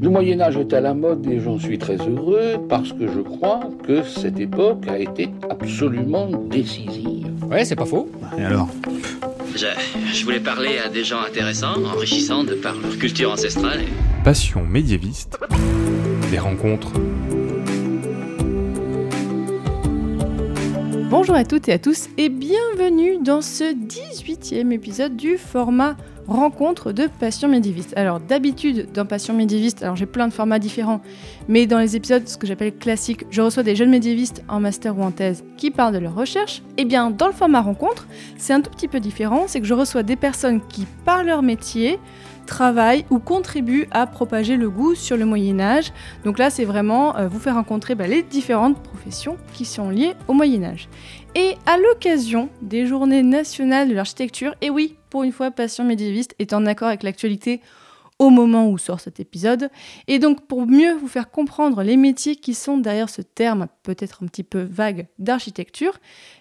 [0.00, 3.18] Le Moyen Âge est à la mode et j'en suis très heureux parce que je
[3.18, 7.26] crois que cette époque a été absolument décisive.
[7.50, 8.08] Ouais, c'est pas faux.
[8.38, 8.68] Et alors?
[9.56, 9.66] Je,
[10.12, 13.80] je, voulais parler à des gens intéressants, enrichissants de par leur culture ancestrale.
[13.80, 14.22] Et...
[14.22, 15.36] Passion médiéviste.
[16.30, 16.92] Des rencontres.
[21.10, 25.96] Bonjour à toutes et à tous et bienvenue dans ce 18e épisode du format
[26.28, 27.92] rencontre de Passion médiéviste.
[27.96, 31.00] Alors d'habitude dans Passion médiéviste, alors j'ai plein de formats différents,
[31.48, 34.98] mais dans les épisodes ce que j'appelle classiques, je reçois des jeunes médiévistes en master
[34.98, 36.62] ou en thèse qui parlent de leur recherche.
[36.76, 38.06] Et eh bien dans le format rencontre,
[38.36, 41.42] c'est un tout petit peu différent, c'est que je reçois des personnes qui par leur
[41.42, 41.98] métier
[42.48, 45.92] travaillent ou contribuent à propager le goût sur le Moyen Âge.
[46.24, 50.14] Donc là, c'est vraiment euh, vous faire rencontrer bah, les différentes professions qui sont liées
[50.26, 50.88] au Moyen Âge.
[51.38, 56.34] Et à l'occasion des journées nationales de l'architecture, et oui, pour une fois, Passion médiéviste
[56.40, 57.60] est en accord avec l'actualité
[58.18, 59.70] au moment où sort cet épisode.
[60.08, 64.24] Et donc pour mieux vous faire comprendre les métiers qui sont derrière ce terme peut-être
[64.24, 65.98] un petit peu vague d'architecture,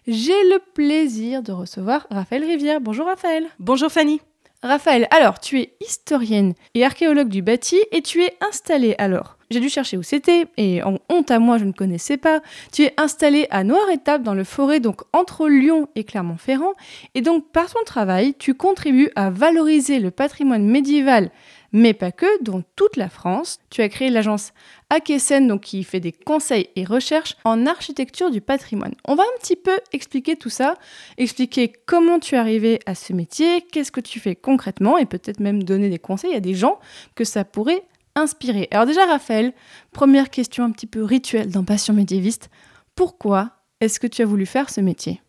[0.07, 2.81] j'ai le plaisir de recevoir Raphaël Rivière.
[2.81, 3.45] Bonjour Raphaël.
[3.59, 4.19] Bonjour Fanny.
[4.63, 9.36] Raphaël, alors tu es historienne et archéologue du bâti et tu es installée alors.
[9.49, 12.41] J'ai dû chercher où c'était et en honte à moi je ne connaissais pas.
[12.71, 16.73] Tu es installée à Noir-Étape dans le forêt donc entre Lyon et Clermont-Ferrand
[17.15, 21.31] et donc par ton travail tu contribues à valoriser le patrimoine médiéval
[21.71, 23.59] mais pas que, dans toute la France.
[23.69, 24.53] Tu as créé l'agence
[24.89, 28.93] Akesen, donc qui fait des conseils et recherches en architecture du patrimoine.
[29.05, 30.75] On va un petit peu expliquer tout ça,
[31.17, 35.39] expliquer comment tu es arrivé à ce métier, qu'est-ce que tu fais concrètement, et peut-être
[35.39, 36.79] même donner des conseils à des gens
[37.15, 37.83] que ça pourrait
[38.17, 38.67] inspirer.
[38.71, 39.53] Alors déjà, Raphaël,
[39.91, 42.49] première question un petit peu rituelle dans Passion médiéviste.
[42.95, 45.21] Pourquoi est-ce que tu as voulu faire ce métier?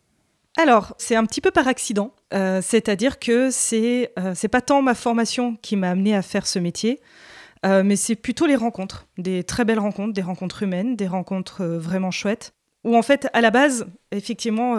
[0.57, 2.11] Alors, c'est un petit peu par accident.
[2.33, 6.59] Euh, c'est-à-dire que c'est euh, pas tant ma formation qui m'a amené à faire ce
[6.59, 6.99] métier,
[7.65, 11.63] euh, mais c'est plutôt les rencontres, des très belles rencontres, des rencontres humaines, des rencontres
[11.63, 12.53] vraiment chouettes.
[12.85, 14.75] Où en fait, à la base, effectivement,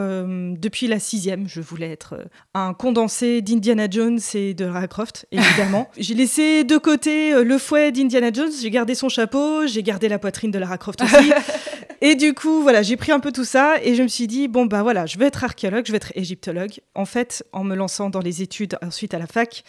[0.57, 2.17] depuis la sixième, je voulais être
[2.55, 5.91] un condensé d'Indiana Jones et de Lara Croft, évidemment.
[5.99, 10.19] j'ai laissé de côté le fouet d'Indiana Jones, j'ai gardé son chapeau, j'ai gardé la
[10.19, 11.33] poitrine de Lara Croft aussi.
[12.03, 14.49] Et du coup, voilà, j'ai pris un peu tout ça et je me suis dit,
[14.49, 16.81] bon, bah voilà, je vais être archéologue, je vais être égyptologue.
[16.95, 19.65] En fait, en me lançant dans les études ensuite à la fac,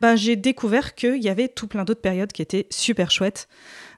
[0.00, 3.48] ben, j'ai découvert qu'il y avait tout plein d'autres périodes qui étaient super chouettes.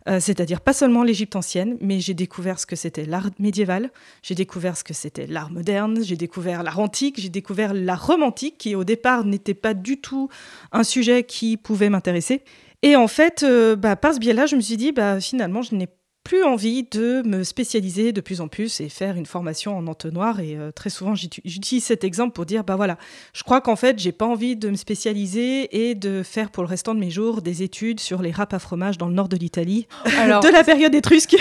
[0.09, 3.91] Euh, c'est-à-dire pas seulement l'Égypte ancienne, mais j'ai découvert ce que c'était l'art médiéval,
[4.23, 8.57] j'ai découvert ce que c'était l'art moderne, j'ai découvert l'art antique, j'ai découvert l'art romantique,
[8.59, 10.29] qui au départ n'était pas du tout
[10.71, 12.43] un sujet qui pouvait m'intéresser.
[12.83, 15.75] Et en fait, euh, bah, par ce biais-là, je me suis dit, bah, finalement, je
[15.75, 15.89] n'ai
[16.27, 20.41] plus envie de me spécialiser de plus en plus et faire une formation en entonnoir.
[20.41, 22.99] Et euh, très souvent, j'utilise cet exemple pour dire, bah voilà,
[23.33, 26.69] je crois qu'en fait, j'ai pas envie de me spécialiser et de faire pour le
[26.69, 29.37] restant de mes jours des études sur les râpes à fromage dans le nord de
[29.37, 31.37] l'Italie, de la période étrusque.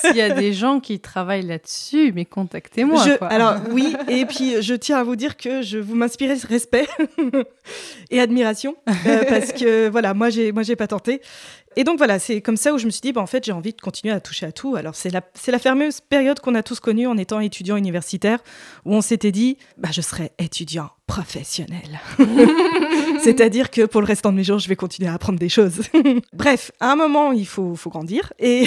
[0.00, 3.04] S'il y a des gens qui travaillent là-dessus, mais contactez-moi.
[3.20, 6.88] Alors oui, et puis je tiens à vous dire que je vous m'inspire respect
[8.10, 11.20] et admiration euh, parce que voilà, moi j'ai moi j'ai pas tenté
[11.76, 13.52] et donc voilà, c'est comme ça où je me suis dit, bah, en fait, j'ai
[13.52, 14.76] envie de continuer à toucher à tout.
[14.76, 18.38] Alors c'est la, c'est la fameuse période qu'on a tous connue en étant étudiant universitaire,
[18.86, 22.00] où on s'était dit, bah, je serai étudiant professionnel.
[23.22, 25.82] C'est-à-dire que pour le restant de mes jours, je vais continuer à apprendre des choses.
[26.32, 28.32] Bref, à un moment, il faut, faut grandir.
[28.38, 28.64] Et,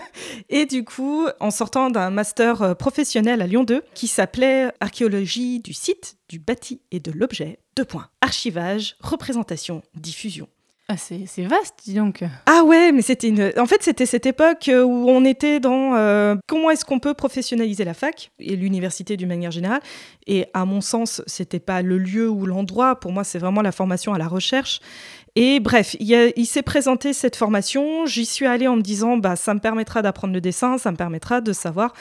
[0.50, 5.60] et du coup, en sortant d'un master euh, professionnel à Lyon 2, qui s'appelait Archéologie
[5.60, 8.08] du site, du bâti et de l'objet, deux points.
[8.20, 10.46] Archivage, représentation, diffusion.
[10.92, 12.24] Ah, c'est vaste, dis donc.
[12.46, 13.52] Ah ouais, mais c'était une...
[13.56, 17.14] En fait, c'était cette époque euh, où on était dans euh, comment est-ce qu'on peut
[17.14, 19.82] professionnaliser la fac et l'université d'une manière générale.
[20.26, 22.98] Et à mon sens, c'était pas le lieu ou l'endroit.
[22.98, 24.80] Pour moi, c'est vraiment la formation à la recherche.
[25.36, 28.06] Et bref, il, s'est présenté cette formation.
[28.06, 30.96] J'y suis allée en me disant, bah, ça me permettra d'apprendre le dessin, ça me
[30.96, 31.92] permettra de savoir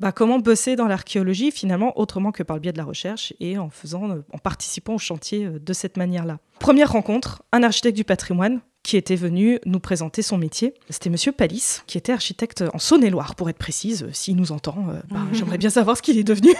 [0.00, 3.58] bah, comment bosser dans l'archéologie finalement autrement que par le biais de la recherche et
[3.58, 6.38] en faisant, euh, en participant au chantier euh, de cette manière-là.
[6.58, 10.74] Première rencontre, un architecte du patrimoine qui était venu nous présenter son métier.
[10.88, 14.06] C'était Monsieur Palis, qui était architecte en Saône-et-Loire, pour être précise.
[14.12, 16.50] S'il nous entend, euh, bah, j'aimerais bien savoir ce qu'il est devenu.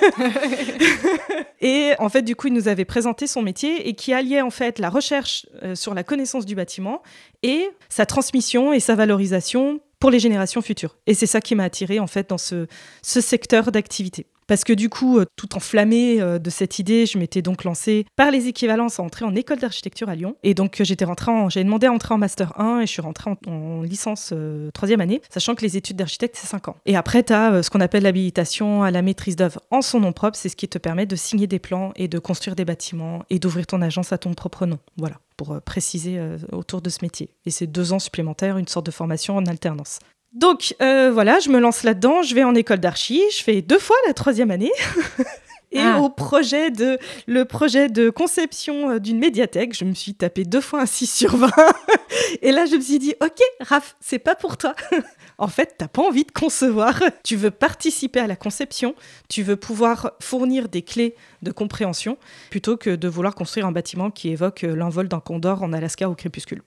[1.60, 4.50] et en fait, du coup, il nous avait présenté son métier et qui alliait en
[4.50, 7.02] fait la recherche sur la connaissance du bâtiment
[7.42, 10.96] et sa transmission et sa valorisation pour les générations futures.
[11.06, 12.66] Et c'est ça qui m'a attiré en fait dans ce,
[13.02, 14.26] ce secteur d'activité.
[14.48, 18.06] Parce que du coup, euh, tout enflammé euh, de cette idée, je m'étais donc lancée
[18.16, 20.36] par les équivalences à entrer en école d'architecture à Lyon.
[20.42, 23.02] Et donc, euh, j'étais rentrée en, demandé à entrer en master 1 et je suis
[23.02, 24.32] rentrée en, en licence
[24.72, 26.76] troisième année, sachant que les études d'architecte, c'est 5 ans.
[26.86, 30.12] Et après, tu as ce qu'on appelle l'habilitation à la maîtrise d'œuvre en son nom
[30.12, 30.38] propre.
[30.38, 33.38] C'est ce qui te permet de signer des plans et de construire des bâtiments et
[33.38, 34.78] d'ouvrir ton agence à ton propre nom.
[34.96, 37.30] Voilà pour préciser autour de ce métier.
[37.46, 40.00] Et c'est deux ans supplémentaires, une sorte de formation en alternance.
[40.32, 43.78] Donc euh, voilà, je me lance là-dedans, je vais en école d'archi, je fais deux
[43.78, 44.72] fois la troisième année.
[45.70, 46.00] Et Ah.
[46.00, 50.60] au projet de, le projet de conception euh, d'une médiathèque, je me suis tapé deux
[50.62, 51.50] fois un 6 sur 20.
[52.42, 54.74] Et là, je me suis dit, ok, Raph, c'est pas pour toi.
[55.38, 57.00] en fait, t'as pas envie de concevoir.
[57.22, 58.94] Tu veux participer à la conception,
[59.28, 62.16] tu veux pouvoir fournir des clés de compréhension,
[62.50, 66.08] plutôt que de vouloir construire un bâtiment qui évoque euh, l'envol d'un condor en Alaska
[66.08, 66.62] au crépuscule.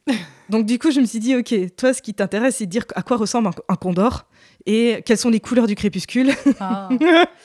[0.49, 2.85] Donc du coup, je me suis dit, ok, toi, ce qui t'intéresse, c'est de dire
[2.95, 4.25] à quoi ressemble un, un condor
[4.65, 6.89] et quelles sont les couleurs du crépuscule, Ah,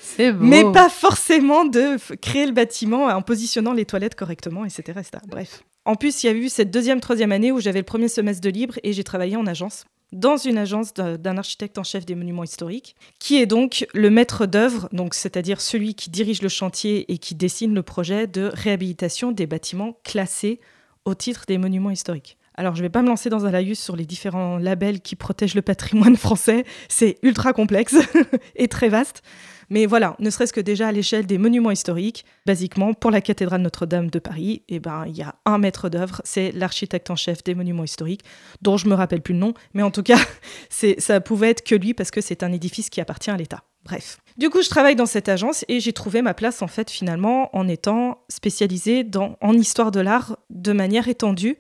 [0.01, 0.45] c'est beau.
[0.45, 4.83] mais pas forcément de créer le bâtiment en positionnant les toilettes correctement, etc.
[4.99, 5.11] etc.
[5.29, 5.63] Bref.
[5.85, 8.43] En plus, il y a eu cette deuxième, troisième année où j'avais le premier semestre
[8.43, 12.07] de libre et j'ai travaillé en agence dans une agence d'un d'un architecte en chef
[12.07, 16.49] des monuments historiques, qui est donc le maître d'œuvre, donc c'est-à-dire celui qui dirige le
[16.49, 20.61] chantier et qui dessine le projet de réhabilitation des bâtiments classés
[21.05, 22.37] au titre des monuments historiques.
[22.57, 25.15] Alors, je ne vais pas me lancer dans un laïus sur les différents labels qui
[25.15, 26.65] protègent le patrimoine français.
[26.89, 27.97] C'est ultra complexe
[28.57, 29.23] et très vaste.
[29.69, 33.61] Mais voilà, ne serait-ce que déjà à l'échelle des monuments historiques, basiquement, pour la cathédrale
[33.63, 37.43] Notre-Dame de Paris, eh ben, il y a un maître d'œuvre, c'est l'architecte en chef
[37.43, 38.23] des monuments historiques,
[38.63, 40.19] dont je me rappelle plus le nom, mais en tout cas,
[40.99, 43.65] ça pouvait être que lui parce que c'est un édifice qui appartient à l'État.
[43.85, 44.19] Bref.
[44.37, 47.55] Du coup, je travaille dans cette agence et j'ai trouvé ma place, en fait, finalement,
[47.57, 51.57] en étant spécialisée dans, en histoire de l'art de manière étendue.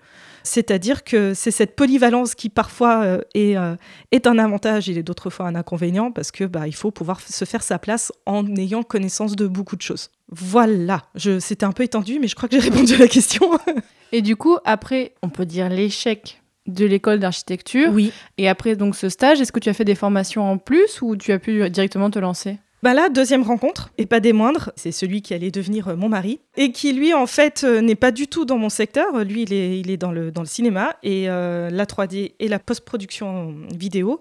[0.46, 3.74] C'est-à-dire que c'est cette polyvalence qui parfois euh, est, euh,
[4.12, 7.44] est un avantage et d'autres fois un inconvénient parce que bah, il faut pouvoir se
[7.44, 10.10] faire sa place en ayant connaissance de beaucoup de choses.
[10.28, 11.02] Voilà,
[11.40, 13.50] c'était un peu étendu, mais je crois que j'ai répondu à la question.
[14.12, 17.90] Et du coup, après, on peut dire l'échec de l'école d'architecture.
[17.92, 18.12] oui.
[18.38, 21.16] Et après donc ce stage, est-ce que tu as fait des formations en plus ou
[21.16, 22.58] tu as pu directement te lancer?
[22.82, 26.08] Bah là, deuxième rencontre, et pas des moindres, c'est celui qui allait devenir euh, mon
[26.08, 29.24] mari, et qui lui, en fait, euh, n'est pas du tout dans mon secteur.
[29.24, 32.48] Lui, il est, il est dans, le, dans le cinéma, et euh, la 3D et
[32.48, 34.20] la post-production vidéo,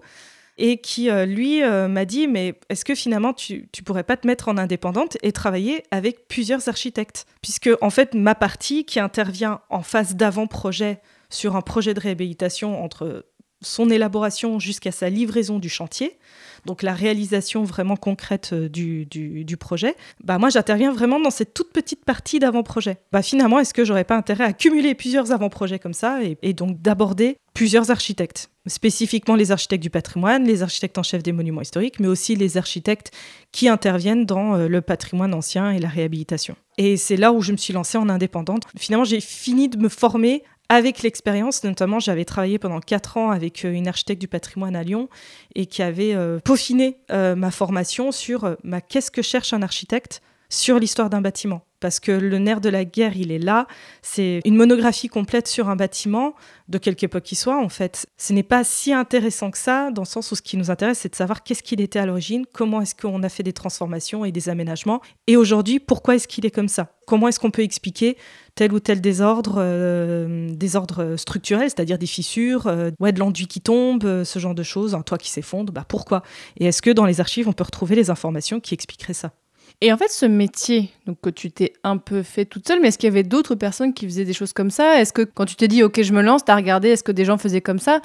[0.58, 4.48] et qui, lui, m'a dit, mais est-ce que finalement, tu, tu pourrais pas te mettre
[4.48, 7.26] en indépendante et travailler avec plusieurs architectes?
[7.42, 10.98] Puisque, en fait, ma partie qui intervient en phase d'avant-projet
[11.28, 13.26] sur un projet de réhabilitation entre
[13.66, 16.18] son élaboration jusqu'à sa livraison du chantier,
[16.64, 21.54] donc la réalisation vraiment concrète euh, du, du, projet, bah moi j'interviens vraiment dans cette
[21.54, 22.98] toute petite partie d'avant-projet.
[23.12, 26.52] Bah finalement, est-ce que j'aurais pas intérêt à cumuler plusieurs avant-projets comme ça et, et
[26.52, 28.50] donc d'aborder plusieurs architectes?
[28.66, 32.56] Spécifiquement les architectes du patrimoine, les architectes en chef des monuments historiques, mais aussi les
[32.56, 33.12] architectes
[33.52, 36.56] qui interviennent dans euh, le patrimoine ancien et la réhabilitation.
[36.76, 38.64] Et c'est là où je me suis lancée en indépendante.
[38.76, 43.64] Finalement, j'ai fini de me former avec l'expérience, notamment j'avais travaillé pendant quatre ans avec
[43.64, 45.08] euh, une architecte du patrimoine à Lyon
[45.54, 48.56] et qui avait euh, peaufiné euh, ma formation sur
[48.88, 51.62] qu'est-ce que cherche un architecte sur l'histoire d'un bâtiment.
[51.80, 53.66] Parce que le nerf de la guerre, il est là.
[54.00, 56.34] C'est une monographie complète sur un bâtiment,
[56.68, 58.06] de quelque époque qu'il soit, en fait.
[58.16, 61.00] Ce n'est pas si intéressant que ça, dans le sens où ce qui nous intéresse,
[61.00, 64.24] c'est de savoir qu'est-ce qu'il était à l'origine, comment est-ce qu'on a fait des transformations
[64.24, 66.92] et des aménagements, et aujourd'hui, pourquoi est-ce qu'il est comme ça?
[67.06, 68.16] Comment est-ce qu'on peut expliquer
[68.54, 73.60] tel ou tel désordre, euh, désordre structurel, c'est-à-dire des fissures, euh, ouais, de l'enduit qui
[73.60, 76.22] tombe, euh, ce genre de choses, un toit qui s'effondre, bah pourquoi?
[76.56, 79.32] Et est-ce que dans les archives, on peut retrouver les informations qui expliqueraient ça?
[79.80, 82.88] Et en fait, ce métier donc, que tu t'es un peu fait toute seule, mais
[82.88, 85.00] est-ce qu'il y avait d'autres personnes qui faisaient des choses comme ça?
[85.00, 87.26] Est-ce que quand tu t'es dit, OK, je me lance, t'as regardé, est-ce que des
[87.26, 88.00] gens faisaient comme ça?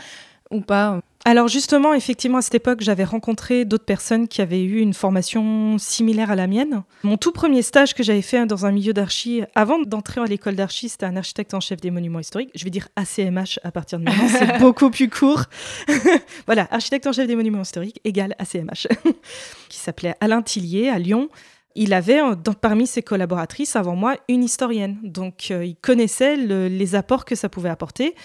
[0.52, 1.00] Ou pas?
[1.24, 5.78] Alors justement, effectivement, à cette époque, j'avais rencontré d'autres personnes qui avaient eu une formation
[5.78, 6.82] similaire à la mienne.
[7.04, 10.56] Mon tout premier stage que j'avais fait dans un milieu d'archi, avant d'entrer à l'école
[10.56, 12.50] d'archi, c'était un architecte en chef des monuments historiques.
[12.56, 15.44] Je vais dire ACMH à partir de maintenant, c'est beaucoup plus court.
[16.48, 18.88] voilà, architecte en chef des monuments historiques égale ACMH,
[19.70, 21.30] qui s'appelait Alain Tillier à Lyon.
[21.76, 26.68] Il avait euh, parmi ses collaboratrices avant moi une historienne, donc euh, il connaissait le-
[26.68, 28.16] les apports que ça pouvait apporter.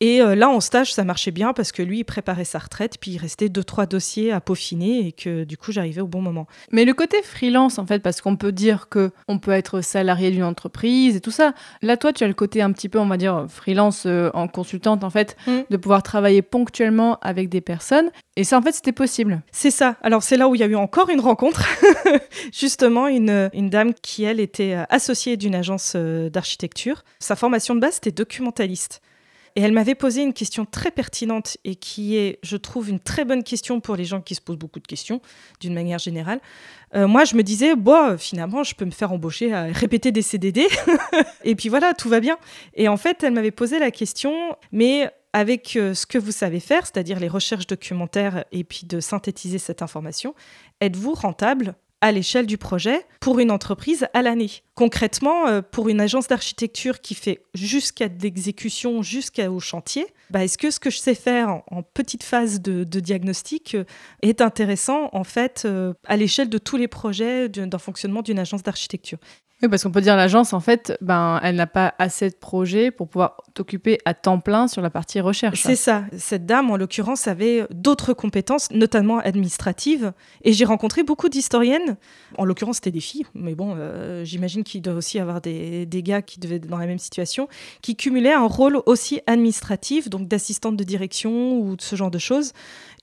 [0.00, 2.96] Et euh, là, en stage, ça marchait bien parce que lui, il préparait sa retraite,
[2.98, 6.22] puis il restait deux, trois dossiers à peaufiner et que du coup, j'arrivais au bon
[6.22, 6.46] moment.
[6.72, 10.30] Mais le côté freelance, en fait, parce qu'on peut dire que on peut être salarié
[10.30, 11.52] d'une entreprise et tout ça.
[11.82, 14.48] Là, toi, tu as le côté un petit peu, on va dire, freelance euh, en
[14.48, 15.60] consultante, en fait, Mm.
[15.70, 18.10] de pouvoir travailler ponctuellement avec des personnes.
[18.36, 19.42] Et ça, en fait, c'était possible.
[19.52, 19.96] C'est ça.
[20.02, 21.66] Alors, c'est là où il y a eu encore une rencontre.
[22.52, 27.04] Justement, une, une dame qui, elle, était euh, associée d'une agence d'architecture.
[27.18, 29.02] Sa formation de base, c'était documentaliste.
[29.56, 33.24] Et elle m'avait posé une question très pertinente et qui est, je trouve, une très
[33.24, 35.20] bonne question pour les gens qui se posent beaucoup de questions,
[35.60, 36.40] d'une manière générale.
[36.94, 40.22] Euh, moi, je me disais, bon, finalement, je peux me faire embaucher à répéter des
[40.22, 40.66] CDD.
[41.44, 42.38] et puis voilà, tout va bien.
[42.74, 46.60] Et en fait, elle m'avait posé la question, mais avec euh, ce que vous savez
[46.60, 50.34] faire, c'est-à-dire les recherches documentaires et puis de synthétiser cette information,
[50.80, 54.50] êtes-vous rentable à l'échelle du projet pour une entreprise à l'année.
[54.74, 60.70] Concrètement, euh, pour une agence d'architecture qui fait jusqu'à l'exécution, jusqu'au chantier, bah, est-ce que
[60.70, 63.84] ce que je sais faire en, petite phase de, diagnostic euh,
[64.22, 68.62] est intéressant en fait euh, à l'échelle de tous les projets d'un fonctionnement d'une agence
[68.62, 69.18] d'architecture?
[69.62, 72.90] Oui, parce qu'on peut dire l'agence, en fait, ben, elle n'a pas assez de projets
[72.90, 75.62] pour pouvoir t'occuper à temps plein sur la partie recherche.
[75.62, 76.04] C'est ça.
[76.16, 80.12] Cette dame, en l'occurrence, avait d'autres compétences, notamment administratives.
[80.44, 81.89] Et j'ai rencontré beaucoup d'historiennes.
[82.38, 86.02] En l'occurrence, c'était des filles, mais bon, euh, j'imagine qu'il doit aussi avoir des, des,
[86.02, 87.48] gars qui devaient être dans la même situation,
[87.82, 92.18] qui cumulaient un rôle aussi administratif, donc d'assistante de direction ou de ce genre de
[92.18, 92.52] choses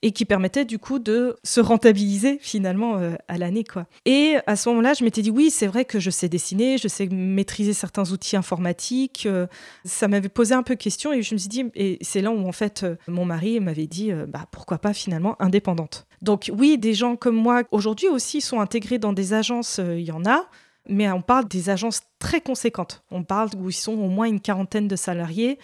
[0.02, 3.86] et qui permettait du coup de se rentabiliser finalement euh, à l'année quoi.
[4.04, 6.88] Et à ce moment-là, je m'étais dit oui, c'est vrai que je sais dessiner, je
[6.88, 9.24] sais maîtriser certains outils informatiques.
[9.26, 9.46] Euh,
[9.84, 12.46] ça m'avait posé un peu question et je me suis dit et c'est là où
[12.46, 16.06] en fait euh, mon mari m'avait dit bah pourquoi pas finalement indépendante.
[16.22, 20.12] Donc oui, des gens comme moi aujourd'hui aussi sont intégrés dans des agences, il y
[20.12, 20.48] en a
[20.88, 23.02] mais on parle des agences très conséquentes.
[23.10, 25.58] On parle où ils sont au moins une quarantaine de salariés.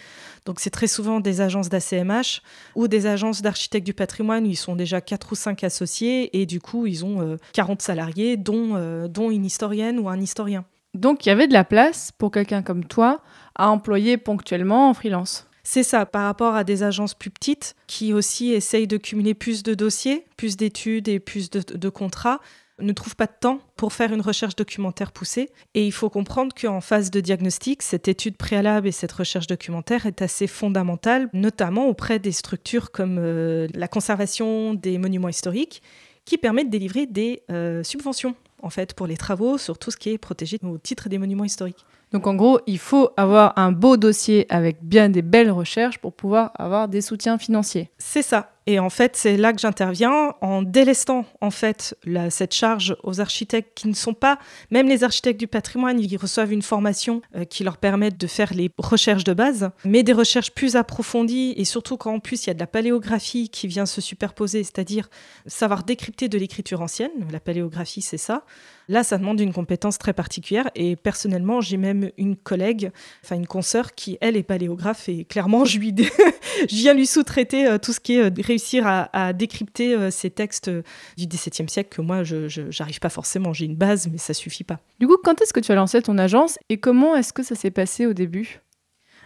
[0.45, 2.41] Donc c'est très souvent des agences d'ACMH
[2.75, 6.45] ou des agences d'architectes du patrimoine où ils sont déjà quatre ou cinq associés et
[6.45, 10.65] du coup ils ont 40 euh, salariés dont, euh, dont une historienne ou un historien.
[10.93, 13.21] Donc il y avait de la place pour quelqu'un comme toi
[13.55, 15.47] à employer ponctuellement en freelance.
[15.67, 19.63] C'est ça, par rapport à des agences plus petites qui aussi essayent de cumuler plus
[19.63, 22.39] de dossiers, plus d'études et plus de contrats
[22.79, 25.49] ne trouve pas de temps pour faire une recherche documentaire poussée.
[25.73, 30.05] Et il faut comprendre qu'en phase de diagnostic, cette étude préalable et cette recherche documentaire
[30.05, 35.81] est assez fondamentale, notamment auprès des structures comme euh, la conservation des monuments historiques,
[36.25, 39.97] qui permettent de délivrer des euh, subventions en fait pour les travaux sur tout ce
[39.97, 41.85] qui est protégé au titre des monuments historiques.
[42.15, 46.13] Donc en gros, il faut avoir un beau dossier avec bien des belles recherches pour
[46.13, 47.89] pouvoir avoir des soutiens financiers.
[47.97, 48.53] C'est ça.
[48.67, 51.97] Et en fait, c'est là que j'interviens en délestant en fait
[52.29, 54.39] cette charge aux architectes qui ne sont pas,
[54.71, 58.53] même les architectes du patrimoine, ils reçoivent une formation euh, qui leur permet de faire
[58.53, 62.47] les recherches de base, mais des recherches plus approfondies et surtout quand en plus il
[62.47, 65.09] y a de la paléographie qui vient se superposer, c'est-à-dire
[65.47, 67.11] savoir décrypter de l'écriture ancienne.
[67.29, 68.45] La paléographie, c'est ça.
[68.87, 72.91] Là, ça demande une compétence très particulière et personnellement, j'ai même une collègue,
[73.23, 75.93] enfin une consoeur qui, elle, est paléographe et clairement, je, lui
[76.69, 80.29] je viens lui sous-traiter euh, tout ce qui est euh, réussir à, décrypter euh, ces
[80.29, 80.69] textes
[81.17, 83.53] du XVIIe siècle que moi, je n'arrive pas forcément.
[83.53, 84.79] J'ai une base, mais ça suffit pas.
[84.99, 87.55] Du coup, quand est-ce que tu as lancé ton agence et comment est-ce que ça
[87.55, 88.61] s'est passé au début?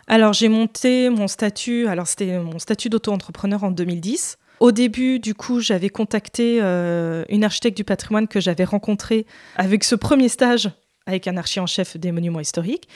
[0.08, 4.39] Alors j'ai monté mon statut, alors c'était mon statut d'auto-entrepreneur en 2010.
[4.60, 9.26] Au début, du coup, j'avais contacté euh, une architecte du patrimoine que j'avais rencontrée
[9.56, 10.70] avec ce premier stage
[11.06, 12.88] avec un archi en chef des monuments historiques.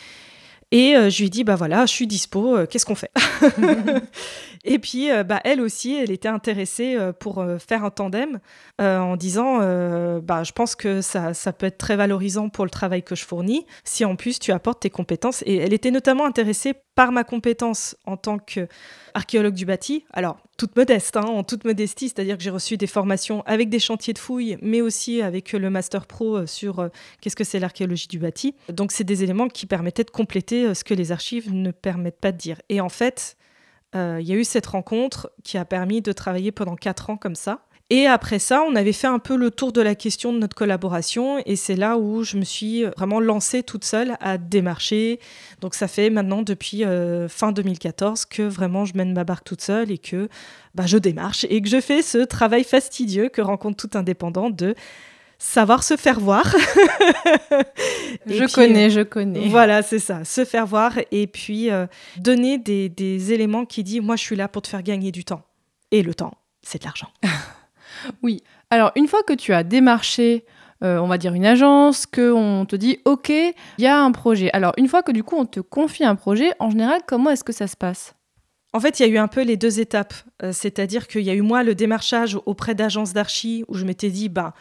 [0.71, 3.11] Et euh, je lui ai dit, bah voilà, je suis dispo, euh, qu'est-ce qu'on fait?
[4.65, 8.39] Et puis, bah, elle aussi, elle était intéressée pour faire un tandem
[8.79, 9.57] en disant,
[10.21, 13.25] bah, je pense que ça, ça, peut être très valorisant pour le travail que je
[13.25, 15.43] fournis, si en plus tu apportes tes compétences.
[15.45, 20.75] Et elle était notamment intéressée par ma compétence en tant qu'archéologue du bâti, alors toute
[20.75, 24.19] modeste, hein, en toute modestie, c'est-à-dire que j'ai reçu des formations avec des chantiers de
[24.19, 26.89] fouilles, mais aussi avec le Master Pro euh, sur euh,
[27.21, 28.55] qu'est-ce que c'est l'archéologie du bâti.
[28.69, 32.19] Donc c'est des éléments qui permettaient de compléter euh, ce que les archives ne permettent
[32.19, 32.61] pas de dire.
[32.69, 33.37] Et en fait,
[33.95, 37.35] il y a eu cette rencontre qui a permis de travailler pendant quatre ans comme
[37.35, 37.63] ça.
[37.89, 40.55] Et après ça, on avait fait un peu le tour de la question de notre
[40.55, 45.19] collaboration et c'est là où je me suis vraiment lancée toute seule à démarcher.
[45.61, 49.61] Donc ça fait maintenant depuis euh, fin 2014 que vraiment je mène ma barque toute
[49.61, 50.29] seule et que
[50.73, 54.75] bah, je démarche et que je fais ce travail fastidieux que rencontre tout indépendant de
[55.37, 56.45] savoir se faire voir.
[58.25, 59.49] je connais, je connais.
[59.49, 61.85] Voilà, c'est ça, se faire voir et puis euh,
[62.17, 65.25] donner des, des éléments qui disent, moi je suis là pour te faire gagner du
[65.25, 65.43] temps.
[65.91, 67.09] Et le temps, c'est de l'argent.
[68.21, 68.41] Oui.
[68.69, 70.45] Alors, une fois que tu as démarché,
[70.83, 74.49] euh, on va dire une agence, qu'on te dit, OK, il y a un projet.
[74.53, 77.43] Alors, une fois que du coup, on te confie un projet, en général, comment est-ce
[77.43, 78.15] que ça se passe?
[78.73, 80.13] En fait, il y a eu un peu les deux étapes.
[80.41, 84.09] Euh, c'est-à-dire qu'il y a eu moi le démarchage auprès d'agences d'archi où je m'étais
[84.09, 84.53] dit, bah,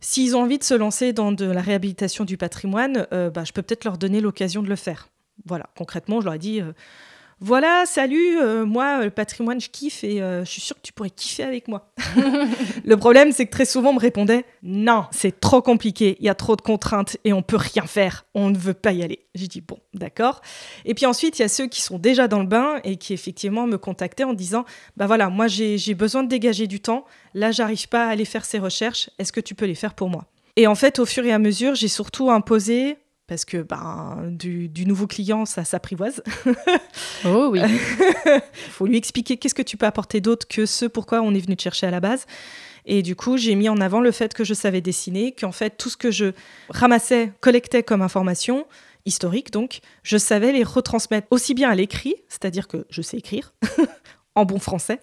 [0.00, 3.52] s'ils ont envie de se lancer dans de la réhabilitation du patrimoine, euh, bah, je
[3.52, 5.08] peux peut-être leur donner l'occasion de le faire.
[5.46, 6.62] Voilà, concrètement, je leur ai dit,
[7.42, 10.92] voilà, salut, euh, moi, le patrimoine, je kiffe et euh, je suis sûre que tu
[10.92, 11.90] pourrais kiffer avec moi.
[12.84, 16.28] le problème, c'est que très souvent, on me répondait non, c'est trop compliqué, il y
[16.28, 19.20] a trop de contraintes et on peut rien faire, on ne veut pas y aller.
[19.34, 20.42] J'ai dit bon, d'accord.
[20.84, 23.14] Et puis ensuite, il y a ceux qui sont déjà dans le bain et qui
[23.14, 24.66] effectivement me contactaient en disant
[24.98, 28.44] bah voilà, moi j'ai besoin de dégager du temps, là, j'arrive pas à aller faire
[28.44, 30.26] ces recherches, est-ce que tu peux les faire pour moi?
[30.56, 32.98] Et en fait, au fur et à mesure, j'ai surtout imposé
[33.30, 36.20] parce que ben, du, nouveau client, ça s'apprivoise.
[37.24, 37.60] oh oui.
[37.62, 41.38] Il faut lui expliquer qu'est-ce que tu peux apporter d'autre que ce pourquoi on est
[41.38, 42.26] venu te chercher à la base.
[42.86, 45.76] Et du coup, j'ai mis en avant le fait que je savais dessiner, qu'en fait,
[45.78, 46.32] tout ce que je
[46.70, 48.66] ramassais, collectais comme information,
[49.06, 53.54] historique donc, je savais les retransmettre aussi bien à l'écrit, c'est-à-dire que je sais écrire,
[54.34, 54.98] en bon français,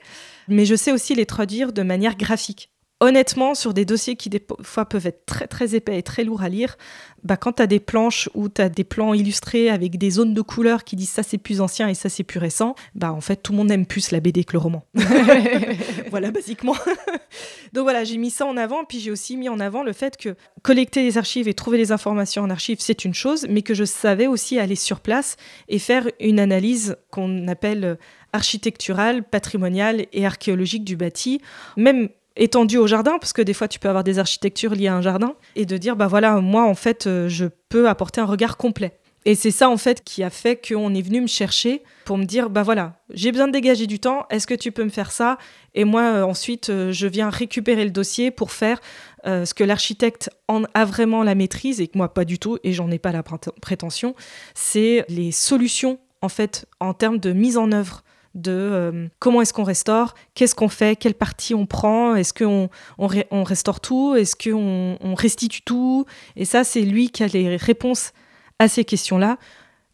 [0.50, 4.44] mais je sais aussi les traduire de manière graphique honnêtement, sur des dossiers qui des
[4.62, 6.78] fois peuvent être très très épais et très lourds à lire,
[7.24, 10.34] bah, quand tu as des planches ou tu as des plans illustrés avec des zones
[10.34, 13.22] de couleurs qui disent ça c'est plus ancien et ça c'est plus récent, bah en
[13.22, 14.86] fait tout le monde aime plus la BD que le roman.
[16.10, 16.76] voilà, basiquement.
[17.74, 20.18] Donc voilà, j'ai mis ça en avant, puis j'ai aussi mis en avant le fait
[20.18, 23.74] que collecter les archives et trouver les informations en archives, c'est une chose, mais que
[23.74, 25.36] je savais aussi aller sur place
[25.68, 27.98] et faire une analyse qu'on appelle
[28.34, 31.42] architecturale, patrimoniale et archéologique du bâti,
[31.76, 34.96] même étendu au jardin, parce que des fois tu peux avoir des architectures liées à
[34.96, 38.26] un jardin, et de dire, bah voilà, moi en fait, euh, je peux apporter un
[38.26, 39.00] regard complet.
[39.26, 42.24] Et c'est ça en fait qui a fait qu'on est venu me chercher pour me
[42.24, 45.12] dire, bah voilà, j'ai besoin de dégager du temps, est-ce que tu peux me faire
[45.12, 45.38] ça?
[45.74, 48.80] Et moi euh, ensuite, euh, je viens récupérer le dossier pour faire
[49.26, 52.72] ce que l'architecte en a vraiment la maîtrise et que moi pas du tout, et
[52.72, 54.16] j'en ai pas la prétention,
[54.54, 58.04] c'est les solutions en fait en termes de mise en œuvre
[58.36, 62.70] de euh, comment est-ce qu'on restaure, qu'est-ce qu'on fait, quelle partie on prend, est-ce qu'on
[62.98, 66.06] on, restaure tout, est-ce qu'on on restitue tout?
[66.36, 68.12] Et ça, c'est lui qui a les réponses
[68.60, 69.38] à ces questions-là,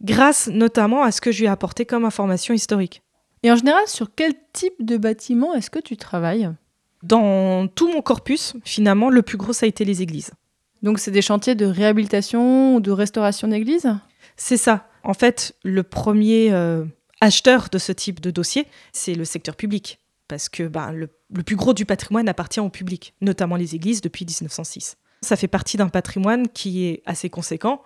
[0.02, 3.02] grâce notamment à ce que je lui ai apporté comme information historique.
[3.44, 6.50] Et en général, sur quel type de bâtiment est-ce que tu travailles?
[7.04, 10.32] Dans tout mon corpus, finalement, le plus gros, ça a été les églises.
[10.82, 13.90] Donc c'est des chantiers de réhabilitation ou de restauration d'églises?
[14.38, 14.88] C'est ça.
[15.04, 16.52] En fait, le premier...
[16.52, 16.86] Euh,
[17.24, 20.00] acheteur de ce type de dossier, c'est le secteur public.
[20.28, 21.08] Parce que ben, le,
[21.44, 24.98] plus gros du patrimoine appartient au public, notamment les églises depuis 1906.
[25.22, 27.82] Ça fait partie d'un patrimoine qui est assez conséquent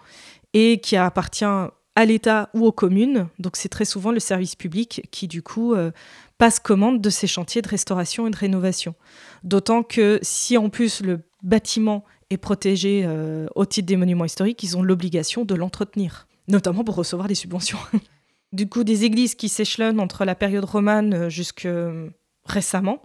[0.54, 3.28] et qui appartient à l'État ou aux communes.
[3.38, 5.92] Donc c'est très souvent le service public qui du coup euh,
[6.40, 8.96] passe commande de ces chantiers de restauration et de rénovation.
[9.44, 14.64] D'autant que si en plus le bâtiment est protégé euh, au titre des monuments historiques,
[14.64, 17.80] ils ont l'obligation de l'entretenir, notamment pour recevoir des subventions.
[18.54, 22.10] du coup des églises qui s'échelonnent entre la période romane euh, jusque euh,
[22.46, 23.02] récemment.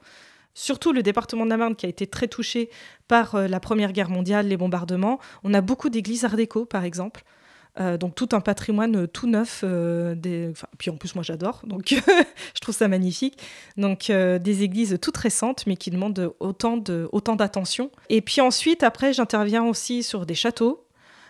[0.55, 2.69] Surtout le département de la Marne qui a été très touché
[3.09, 5.19] par euh, la Première Guerre mondiale, les bombardements.
[5.45, 7.25] On a beaucoup d'églises art déco, par exemple.
[7.99, 9.65] donc tout un patrimoine tout neuf.
[9.65, 10.52] des...
[10.76, 11.89] puis en plus, moi j'adore, donc
[12.55, 13.39] je trouve ça magnifique.
[13.78, 17.87] Donc des églises toutes récentes, mais qui demandent autant d'attention.
[17.87, 20.87] Autant Et puis ensuite, après, j'interviens aussi sur des châteaux.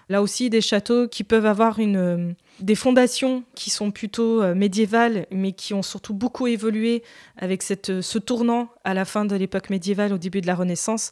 [0.08, 5.26] Là aussi, des châteaux qui peuvent avoir une des fondations qui sont plutôt euh, médiévales,
[5.30, 7.02] mais qui ont surtout beaucoup évolué
[7.36, 10.54] avec cette, euh, ce tournant à la fin de l'époque médiévale, au début de la
[10.54, 11.10] Renaissance,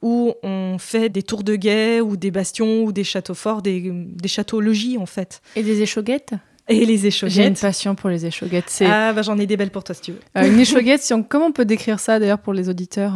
[0.00, 3.90] où on fait des tours de guet ou des bastions ou des châteaux forts, des,
[3.92, 5.42] des châteaux logis en fait.
[5.56, 6.34] Et des échauguettes?
[6.68, 7.34] Et les échauguettes.
[7.34, 8.82] J'ai une passion pour les échauguettes.
[8.86, 10.20] Ah, bah j'en ai des belles pour toi si tu veux.
[10.36, 11.22] Euh, une échauguette, si on...
[11.22, 13.14] comment on peut décrire ça d'ailleurs pour les auditeurs?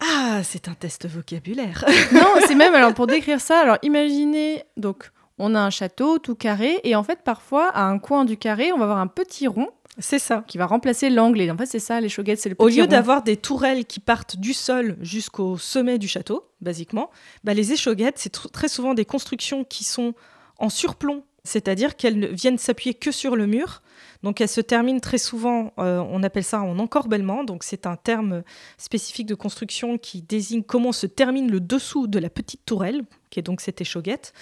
[0.00, 1.84] Ah, c'est un test vocabulaire.
[2.12, 6.34] non, c'est même, alors pour décrire ça, alors imaginez, donc on a un château tout
[6.34, 9.46] carré et en fait parfois à un coin du carré on va avoir un petit
[9.46, 9.68] rond
[9.98, 10.44] c'est ça.
[10.46, 11.40] Qui va remplacer l'angle.
[11.40, 13.86] Et en fait, c'est ça, les choguettes, c'est le petit Au lieu d'avoir des tourelles
[13.86, 17.10] qui partent du sol jusqu'au sommet du château, basiquement,
[17.44, 20.14] bah, les échauguettes, c'est très souvent des constructions qui sont
[20.58, 23.82] en surplomb, c'est-à-dire qu'elles ne viennent s'appuyer que sur le mur.
[24.22, 27.96] Donc elles se terminent très souvent, euh, on appelle ça en encorbellement, donc c'est un
[27.96, 28.42] terme
[28.78, 33.38] spécifique de construction qui désigne comment se termine le dessous de la petite tourelle, qui
[33.38, 34.32] est donc cette échauguette.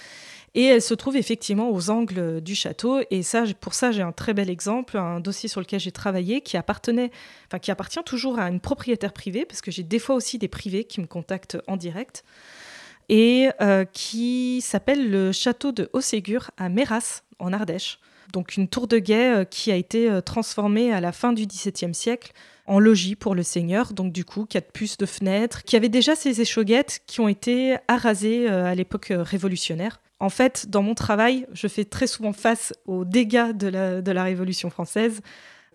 [0.55, 3.01] Et elle se trouve effectivement aux angles du château.
[3.11, 6.39] Et ça, pour ça, j'ai un très bel exemple, un dossier sur lequel j'ai travaillé
[6.39, 7.11] qui appartenait,
[7.47, 10.47] enfin qui appartient toujours à une propriétaire privée, parce que j'ai des fois aussi des
[10.47, 12.23] privés qui me contactent en direct,
[13.09, 17.99] et euh, qui s'appelle le château de Haut-Ségur à Méras, en Ardèche.
[18.31, 21.45] Donc une tour de guet euh, qui a été euh, transformée à la fin du
[21.45, 22.31] XVIIe siècle
[22.65, 26.15] en logis pour le seigneur, donc du coup quatre puces de fenêtres, qui avait déjà
[26.15, 29.99] ces échauguettes qui ont été arasées à l'époque révolutionnaire.
[30.19, 33.67] En fait, dans mon travail, je fais très souvent face aux dégâts de
[34.11, 35.21] la, Révolution française,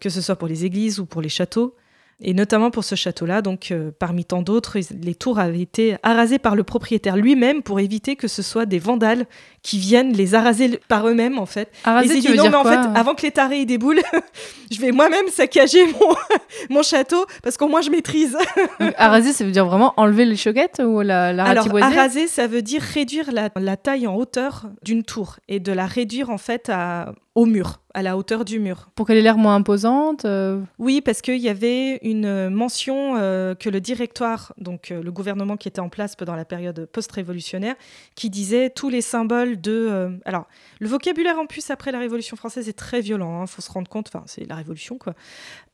[0.00, 1.76] que ce soit pour les églises ou pour les châteaux.
[2.22, 6.38] Et notamment pour ce château-là, donc euh, parmi tant d'autres, les tours avaient été arasées
[6.38, 9.26] par le propriétaire lui-même pour éviter que ce soit des vandales
[9.62, 11.70] qui viennent les araser par eux-mêmes en fait.
[11.84, 13.66] Araser, Et tu veux non, dire mais en quoi fait, avant que les tarés y
[13.66, 14.02] déboulent,
[14.70, 16.14] je vais moi-même saccager mon,
[16.76, 18.36] mon château parce qu'au moins je maîtrise.
[18.96, 22.62] Araser, ça veut dire vraiment enlever les choquettes ou la, la Alors, araser, ça veut
[22.62, 26.68] dire réduire la, la taille en hauteur d'une tour et de la réduire en fait
[26.68, 28.90] à, au mur, à la hauteur du mur.
[28.94, 33.54] Pour qu'elle ait l'air moins imposante euh, Oui, parce qu'il y avait une mention euh,
[33.54, 37.74] que le directoire, donc euh, le gouvernement qui était en place pendant la période post-révolutionnaire,
[38.14, 40.18] qui disait tous les symboles de...
[40.24, 40.46] alors,
[40.78, 43.88] le vocabulaire en plus après la Révolution française est très violent, il faut se rendre
[43.88, 45.14] compte, enfin c'est la Révolution quoi.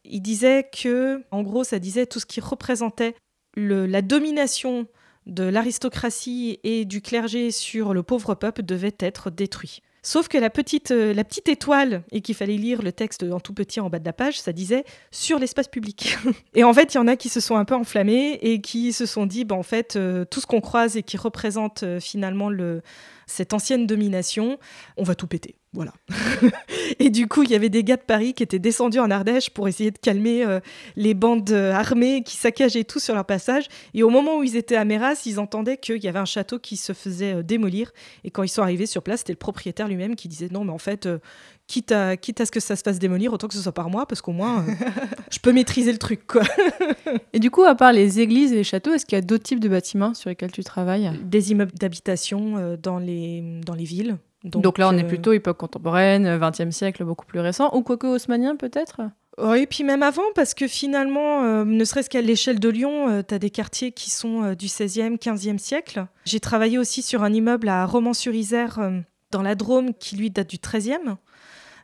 [0.04, 3.14] Il disait que, en gros, ça disait tout ce qui représentait
[3.56, 4.86] le- la domination
[5.26, 9.82] de l'aristocratie et du clergé sur le pauvre peuple devait être détruit.
[10.06, 13.40] Sauf que la petite, euh, la petite étoile, et qu'il fallait lire le texte en
[13.40, 16.16] tout petit en bas de la page, ça disait sur l'espace public.
[16.54, 18.92] et en fait, il y en a qui se sont un peu enflammés et qui
[18.92, 21.98] se sont dit, bah, en fait, euh, tout ce qu'on croise et qui représente euh,
[21.98, 22.82] finalement le,
[23.26, 24.60] cette ancienne domination,
[24.96, 25.56] on va tout péter.
[25.76, 25.92] Voilà.
[26.98, 29.50] et du coup, il y avait des gars de Paris qui étaient descendus en Ardèche
[29.50, 30.58] pour essayer de calmer euh,
[30.96, 33.66] les bandes euh, armées qui saccageaient tout sur leur passage.
[33.92, 36.58] Et au moment où ils étaient à Méras, ils entendaient qu'il y avait un château
[36.58, 37.92] qui se faisait euh, démolir.
[38.24, 40.72] Et quand ils sont arrivés sur place, c'était le propriétaire lui-même qui disait non, mais
[40.72, 41.18] en fait, euh,
[41.66, 43.90] quitte, à, quitte à ce que ça se fasse démolir, autant que ce soit par
[43.90, 44.64] moi, parce qu'au moins,
[45.30, 46.26] je peux maîtriser le truc.
[46.26, 46.42] Quoi.
[47.34, 49.44] Et du coup, à part les églises et les châteaux, est-ce qu'il y a d'autres
[49.44, 51.10] types de bâtiments sur lesquels tu travailles?
[51.22, 54.16] Des immeubles d'habitation dans, les, dans les villes.
[54.50, 58.06] Donc, là, on est euh, plutôt époque contemporaine, 20e siècle, beaucoup plus récent, ou quoique
[58.06, 59.00] haussmanien peut-être?
[59.38, 63.22] Oui, et puis même avant, parce que finalement, euh, ne serait-ce qu'à l'échelle de Lyon,
[63.26, 66.06] tu as des quartiers qui sont euh, du 16e, 15e siècle.
[66.24, 69.00] J'ai travaillé aussi sur un immeuble à Romans-sur-Isère, euh,
[69.32, 71.16] dans la Drôme, qui lui date du 13e,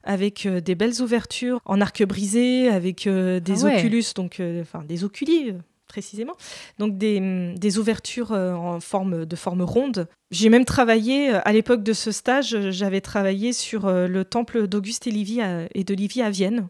[0.05, 3.77] avec euh, des belles ouvertures en arc brisé, avec euh, des Ah ouais.
[3.79, 5.53] oculus, donc euh, enfin des oculis.
[5.93, 6.33] Précisément,
[6.79, 10.09] donc des, des ouvertures euh, en forme de forme ronde.
[10.31, 14.67] J'ai même travaillé euh, à l'époque de ce stage, euh, j'avais travaillé sur le temple
[14.67, 16.69] d'Auguste et, Livie à- et de Livie à Vienne,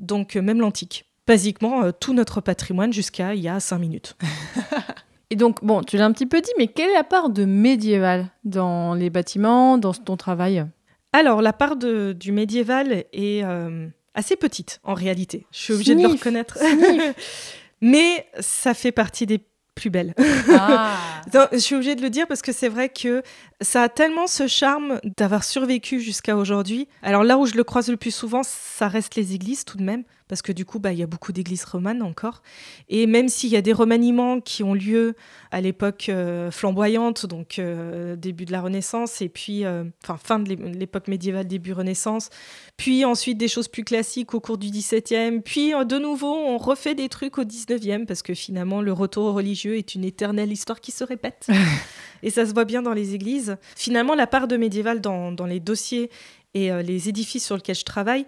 [0.00, 1.04] donc même l'antique.
[1.26, 4.16] Basiquement, tout notre patrimoine jusqu'à il y a cinq minutes.
[5.30, 7.44] Et donc, bon, tu l'as un petit peu dit, mais quelle est la part de
[7.44, 10.64] médiéval dans les bâtiments, dans ton travail?
[11.12, 15.44] Alors, la part de- du médiéval est euh, assez petite en réalité.
[15.52, 16.56] Je suis obligée de le reconnaître.
[17.80, 19.40] Mais ça fait partie des
[19.74, 20.14] plus belles.
[20.52, 20.96] Ah
[21.52, 23.22] je suis obligée de le dire parce que c'est vrai que
[23.60, 26.88] ça a tellement ce charme d'avoir survécu jusqu'à aujourd'hui.
[27.02, 29.84] Alors là où je le croise le plus souvent, ça reste les églises tout de
[29.84, 32.42] même, parce que du coup, bah, il y a beaucoup d'églises romanes encore.
[32.88, 35.14] Et même s'il y a des remaniements qui ont lieu
[35.50, 40.38] à l'époque euh, flamboyante, donc euh, début de la Renaissance, et puis euh, enfin fin
[40.38, 42.28] de l'é- l'époque médiévale, début Renaissance,
[42.76, 46.94] puis ensuite des choses plus classiques au cours du XVIIe, puis de nouveau on refait
[46.94, 50.92] des trucs au XIXe, parce que finalement le retour religieux est une éternelle histoire qui
[50.92, 51.48] se répète.
[52.22, 53.56] et ça se voit bien dans les églises.
[53.76, 56.10] Finalement, la part de médiéval dans, dans les dossiers
[56.54, 58.26] et les édifices sur lesquels je travaille,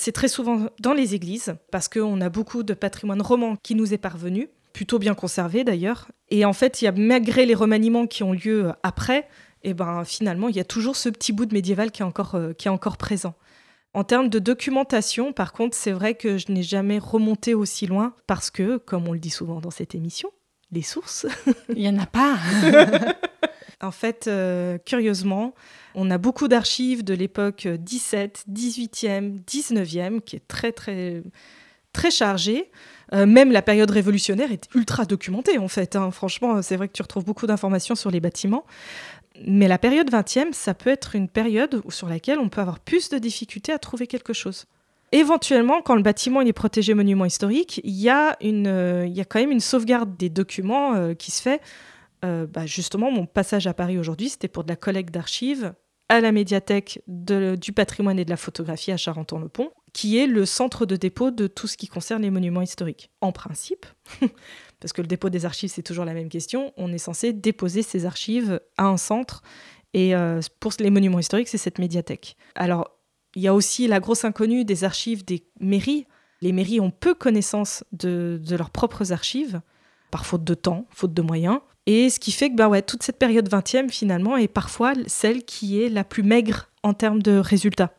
[0.00, 3.92] c'est très souvent dans les églises, parce qu'on a beaucoup de patrimoine roman qui nous
[3.92, 6.08] est parvenu, plutôt bien conservé d'ailleurs.
[6.30, 9.28] Et en fait, il y a, malgré les remaniements qui ont lieu euh, après,
[9.62, 12.34] et ben, finalement, il y a toujours ce petit bout de médiéval qui est encore,
[12.34, 13.34] euh, qui est encore présent.
[13.92, 18.14] En termes de documentation, par contre, c'est vrai que je n'ai jamais remonté aussi loin,
[18.26, 20.30] parce que, comme on le dit souvent dans cette émission,
[20.72, 21.26] les sources
[21.68, 22.38] Il y en a pas
[23.82, 25.54] en fait, euh, curieusement,
[25.94, 31.22] on a beaucoup d'archives de l'époque 17, 18e, 19e, qui est très, très,
[31.92, 32.70] très chargée.
[33.12, 35.96] Euh, même la période révolutionnaire est ultra documentée, en fait.
[35.96, 36.10] hein.
[36.10, 38.64] Franchement, c'est vrai que tu retrouves beaucoup d'informations sur les bâtiments.
[39.46, 43.08] Mais la période 20e, ça peut être une période sur laquelle on peut avoir plus
[43.08, 44.66] de difficultés à trouver quelque chose.
[45.12, 49.40] Éventuellement, quand le bâtiment est protégé monument historique, il y, a euh, y a quand
[49.40, 51.60] même une sauvegarde des documents qui se fait
[52.24, 55.72] euh, bah, justement, mon passage à Paris aujourd'hui, c'était pour de la collecte d'archives
[56.08, 60.84] à la médiathèque du patrimoine et de la photographie à Charenton-le-Pont, qui est le centre
[60.84, 63.10] de dépôt de tout ce qui concerne les monuments historiques.
[63.20, 63.86] En principe,
[64.80, 67.82] parce que le dépôt des archives, c'est toujours la même question, on est censé déposer
[67.82, 69.42] ces archives à un centre,
[69.94, 72.36] et euh, pour les monuments historiques, c'est cette médiathèque.
[72.56, 72.90] Alors,
[73.36, 76.06] il y a aussi la grosse inconnue des archives des mairies.
[76.40, 79.60] Les mairies ont peu connaissance de leurs propres archives,
[80.10, 81.60] par faute de temps, faute de moyens.
[81.92, 85.42] Et ce qui fait que bah ouais, toute cette période 20e, finalement, est parfois celle
[85.42, 87.90] qui est la plus maigre en termes de résultats.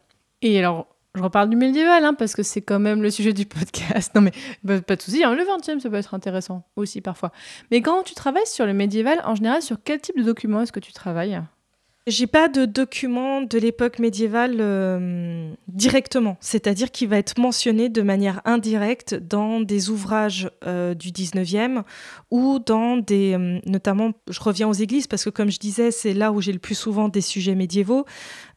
[0.42, 3.46] Et alors, je reparle du médiéval, hein, parce que c'est quand même le sujet du
[3.48, 4.16] podcast.
[4.16, 4.32] Non mais
[4.64, 7.34] bah, pas de souci, hein, le 20e, ça peut être intéressant aussi parfois.
[7.70, 10.72] Mais quand tu travailles sur le médiéval, en général, sur quel type de document est-ce
[10.72, 11.42] que tu travailles?
[12.08, 18.02] J'ai pas de document de l'époque médiévale euh, directement, c'est-à-dire qu'il va être mentionné de
[18.02, 21.84] manière indirecte dans des ouvrages euh, du 19e
[22.32, 23.36] ou dans des.
[23.38, 26.54] euh, notamment, je reviens aux églises parce que, comme je disais, c'est là où j'ai
[26.54, 28.06] le plus souvent des sujets médiévaux.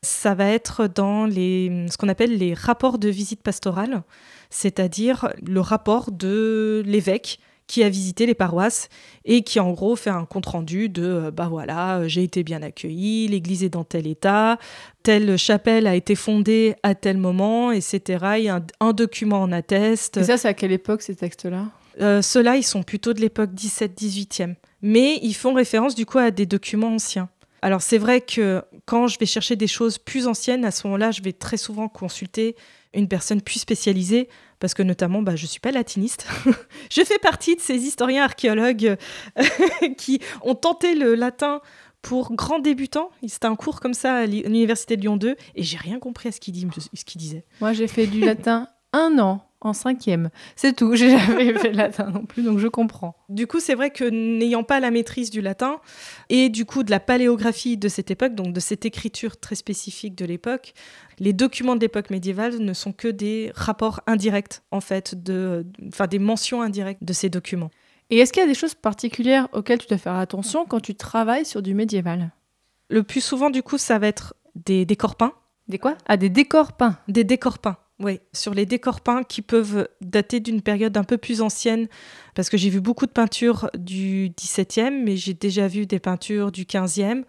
[0.01, 4.05] Ça va être dans les, ce qu'on appelle les rapports de visite pastorale,
[4.49, 8.89] c'est-à-dire le rapport de l'évêque qui a visité les paroisses
[9.25, 12.43] et qui en gros fait un compte rendu de euh, bah voilà euh, j'ai été
[12.43, 14.59] bien accueilli l'église est dans tel état
[15.03, 19.41] telle chapelle a été fondée à tel moment etc il y a un, un document
[19.43, 20.19] en atteste.
[20.19, 21.67] Et ça, c'est à quelle époque ces textes-là?
[22.01, 26.31] Euh, ceux-là ils sont plutôt de l'époque 17-18e mais ils font référence du coup à
[26.31, 27.29] des documents anciens.
[27.63, 31.13] Alors c'est vrai que quand je vais chercher des choses plus anciennes à ce moment-là
[31.13, 32.57] je vais très souvent consulter
[32.95, 34.29] une personne plus spécialisée
[34.61, 36.27] parce que notamment bah, je suis pas latiniste
[36.91, 38.97] je fais partie de ces historiens archéologues
[39.39, 39.45] euh,
[39.99, 41.61] qui ont tenté le latin
[42.03, 43.11] pour grands débutants.
[43.27, 46.33] C'était un cours comme ça à l'université de Lyon 2 et j'ai rien compris à
[46.33, 47.45] ce qu'il disait.
[47.61, 50.31] Moi, j'ai fait du latin un an en cinquième.
[50.57, 50.95] C'est tout.
[50.97, 53.17] J'ai jamais fait de latin non plus, donc je comprends.
[53.29, 55.81] Du coup, c'est vrai que n'ayant pas la maîtrise du latin
[56.29, 60.15] et du coup de la paléographie de cette époque, donc de cette écriture très spécifique
[60.15, 60.75] de l'époque,
[61.19, 66.07] les documents de l'époque médiévale ne sont que des rapports indirects, en fait, de, enfin
[66.07, 67.71] des mentions indirectes de ces documents.
[68.11, 70.95] Et est-ce qu'il y a des choses particulières auxquelles tu dois faire attention quand tu
[70.95, 72.33] travailles sur du médiéval?
[72.91, 75.33] Le plus souvent, du coup, ça va être des décors peints.
[75.69, 75.97] Des quoi?
[76.07, 76.99] Ah, des décors peints.
[77.09, 78.21] Des décors peints, oui.
[78.33, 81.87] Sur les décors peints qui peuvent dater d'une période un peu plus ancienne,
[82.35, 86.51] parce que j'ai vu beaucoup de peintures du 17e, mais j'ai déjà vu des peintures
[86.51, 87.23] du 15e,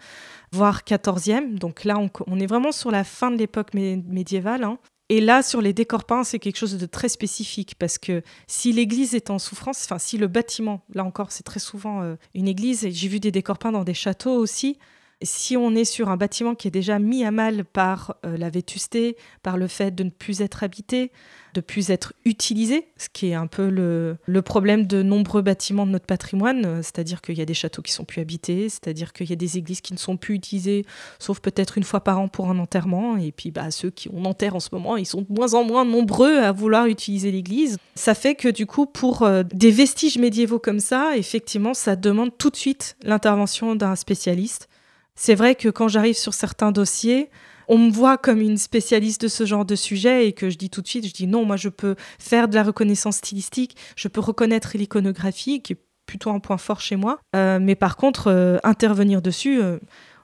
[0.52, 1.56] voire 14e.
[1.60, 4.64] Donc là, on, est vraiment sur la fin de l'époque mé- médiévale.
[4.64, 4.80] hein.
[5.10, 8.72] Et là, sur les décors peints, c'est quelque chose de très spécifique, parce que si
[8.72, 12.48] l'église est en souffrance, enfin si le bâtiment, là encore, c'est très souvent euh, une
[12.48, 14.80] église, et j'ai vu des décors peints dans des châteaux aussi,
[15.22, 18.50] si on est sur un bâtiment qui est déjà mis à mal par euh, la
[18.50, 21.12] vétusté, par le fait de ne plus être habité,
[21.54, 25.92] de plus être utilisé, ce qui est un peu le, problème de nombreux bâtiments de
[25.92, 29.30] notre patrimoine, euh, c'est-à-dire qu'il y a des châteaux qui sont plus habités, c'est-à-dire qu'il
[29.30, 30.86] y a des églises qui ne sont plus utilisées,
[31.18, 34.26] sauf peut-être une fois par an pour un enterrement, et puis bah, ceux qui on
[34.26, 37.78] enterre en ce moment, ils sont de moins en moins nombreux à vouloir utiliser l'église.
[37.96, 42.38] Ça fait que du coup, pour euh, des vestiges médiévaux comme ça, effectivement, ça demande
[42.38, 44.68] tout de suite l'intervention d'un spécialiste.
[45.16, 47.30] C'est vrai que quand j'arrive sur certains dossiers,
[47.68, 50.70] on me voit comme une spécialiste de ce genre de sujet et que je dis
[50.70, 54.08] tout de suite, je dis non, moi je peux faire de la reconnaissance stylistique, je
[54.08, 57.20] peux reconnaître l'iconographie, qui est plutôt un point fort chez moi.
[57.36, 59.80] Euh, mais par contre, euh, intervenir dessus, euh,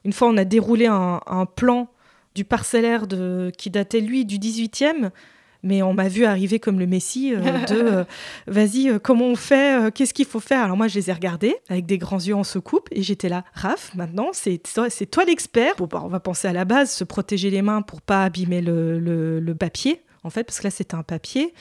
[0.06, 1.20] une fois on a déroulé un,
[1.56, 1.90] plan
[2.34, 3.08] du parcellaire
[3.58, 5.12] qui datait lui du 18e,
[5.64, 8.04] mais on m'a vu arriver comme le messie euh, de euh,
[8.48, 10.64] vas-y, euh, comment on fait, qu'est-ce qu'il faut faire?
[10.64, 13.44] Alors moi, je les ai regardés avec des grands yeux en secoupe et j'étais là,
[13.54, 15.74] Raph, maintenant, c'est toi, l'expert.
[15.78, 18.62] Bon, bah, on va penser à la base, se protéger les mains pour pas abîmer
[18.62, 21.54] le, le- le papier, en fait, parce que là, c'était un papier.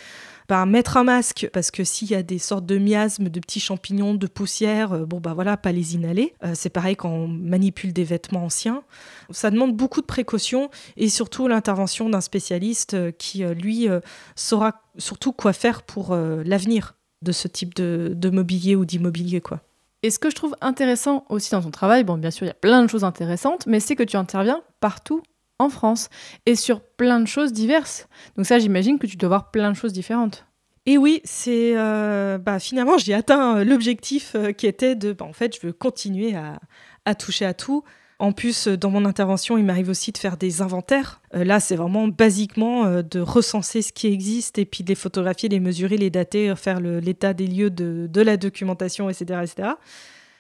[0.50, 3.60] Bah, mettre un masque, parce que s'il y a des sortes de miasmes, de petits
[3.60, 6.34] champignons, de poussière, euh, bon, bah voilà, pas les inhaler.
[6.42, 8.82] Euh, c'est pareil quand on manipule des vêtements anciens.
[9.30, 13.86] Ça demande beaucoup de précautions et surtout l'intervention d'un spécialiste euh, qui, lui,
[14.34, 19.60] saura surtout quoi faire pour l'avenir de ce type de, de mobilier ou d'immobilier, quoi.
[20.02, 22.50] Et ce que je trouve intéressant aussi dans ton travail, bon, bien sûr, il y
[22.50, 25.22] a plein de choses intéressantes, mais c'est que tu interviens partout
[25.60, 26.08] en France
[26.46, 28.08] et sur plein de choses diverses.
[28.36, 30.46] Donc ça, j'imagine que tu dois voir plein de choses différentes.
[30.86, 35.26] Et oui, c'est euh, bah, finalement j'ai atteint euh, l'objectif euh, qui était de, bah,
[35.26, 37.84] en fait, je veux continuer à, toucher à tout.
[38.18, 41.22] En plus, dans mon intervention, il m'arrive aussi de faire des inventaires.
[41.32, 45.58] Là, c'est vraiment basiquement de recenser ce qui existe et puis de les photographier, les
[45.58, 49.68] mesurer, les dater, faire l'état des lieux de, de la documentation, etc., etc.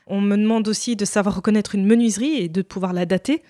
[0.06, 3.42] On me demande aussi de savoir reconnaître une menuiserie et de pouvoir la dater.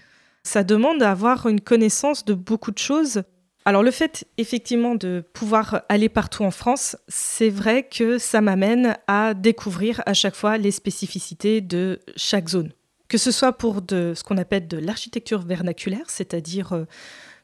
[0.43, 3.23] Ça demande d'avoir une connaissance de beaucoup de choses.
[3.65, 8.97] Alors le fait effectivement de pouvoir aller partout en France, c'est vrai que ça m'amène
[9.07, 12.73] à découvrir à chaque fois les spécificités de chaque zone.
[13.09, 16.85] Que ce soit pour ce qu'on appelle de l'architecture vernaculaire, c'est-à-dire euh,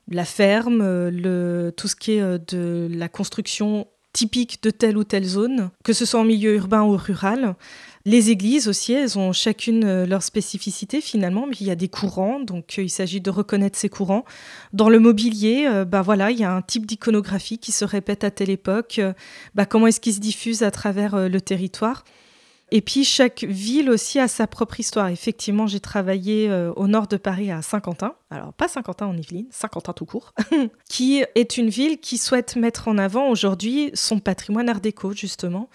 [0.08, 4.96] la ferme, euh, le, tout ce qui est euh, de la construction typique de telle
[4.96, 7.54] ou telle zone, que ce soit en milieu urbain ou rural.
[8.06, 11.88] Les églises aussi, elles ont chacune euh, leur spécificité finalement, mais il y a des
[11.88, 14.24] courants, donc euh, il s'agit de reconnaître ces courants.
[14.72, 18.24] Dans le mobilier, euh, bah voilà, il y a un type d'iconographie qui se répète
[18.24, 19.02] à telle époque.
[19.54, 22.02] bah comment est-ce qu'il se diffuse à travers le territoire?
[22.72, 25.06] Et puis chaque ville aussi a sa propre histoire.
[25.08, 28.14] Effectivement, j'ai travaillé euh, au nord de Paris à Saint-Quentin.
[28.30, 30.34] Alors pas Saint-Quentin en Yvelines, Saint-Quentin tout court,
[30.88, 35.70] qui est une ville qui souhaite mettre en avant aujourd'hui son patrimoine art déco justement.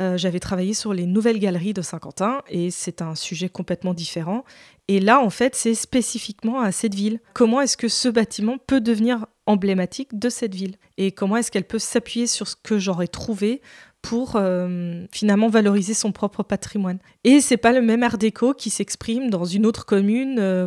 [0.00, 4.44] euh, j'avais travaillé sur les nouvelles galeries de Saint-Quentin et c'est un sujet complètement différent.
[4.88, 7.20] Et là, en fait, c'est spécifiquement à cette ville.
[7.34, 10.76] Comment est-ce que ce bâtiment peut devenir emblématique de cette ville?
[10.96, 13.60] Et comment est-ce qu'elle peut s'appuyer sur ce que j'aurais trouvé
[14.02, 16.98] pour euh, finalement valoriser son propre patrimoine.
[17.24, 20.38] Et c'est pas le même art déco qui s'exprime dans une autre commune.
[20.38, 20.66] Euh,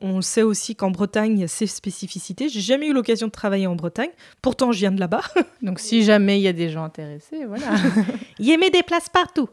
[0.00, 2.48] on, sait aussi qu'en Bretagne, il y a ses spécificités.
[2.48, 4.10] J'ai jamais eu l'occasion de travailler en Bretagne.
[4.42, 5.22] Pourtant, je viens de là-bas.
[5.62, 7.66] Donc, si jamais il y a des gens intéressés, voilà.
[8.38, 9.48] il y a des places partout.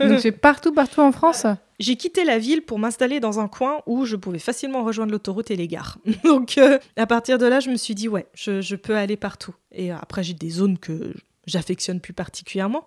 [0.00, 1.46] Donc, c'est partout, partout en France?
[1.80, 5.50] J'ai quitté la ville pour m'installer dans un coin où je pouvais facilement rejoindre l'autoroute
[5.50, 5.98] et les gares.
[6.24, 9.16] Donc, euh, à partir de là, je me suis dit, ouais, je, je peux aller
[9.16, 9.54] partout.
[9.72, 11.14] Et après, j'ai des zones que
[11.46, 12.86] j'affectionne plus particulièrement,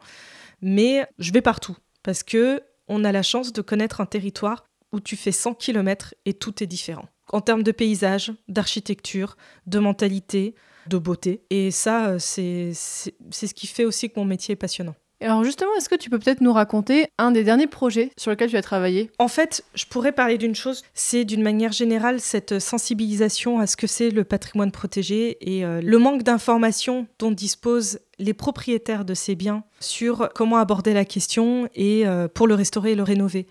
[0.61, 4.99] mais je vais partout parce que on a la chance de connaître un territoire où
[4.99, 7.07] tu fais 100 km et tout est différent.
[7.33, 10.55] En termes de paysage, d'architecture, de mentalité,
[10.87, 11.43] de beauté.
[11.49, 15.71] Et ça, euh, c'est ce qui fait aussi que mon métier est passionnant alors justement,
[15.77, 18.61] est-ce que tu peux peut-être nous raconter un des derniers projets sur lesquels tu as
[18.61, 19.09] travaillé?
[19.17, 23.75] En fait, je pourrais parler d'une chose, c'est d'une manière générale cette sensibilisation à ce
[23.75, 29.15] que c'est le patrimoine protégé et euh, le manque d'informations dont disposent les propriétaires de
[29.15, 33.47] ces biens sur comment aborder la question et euh, pour le restaurer et le rénover.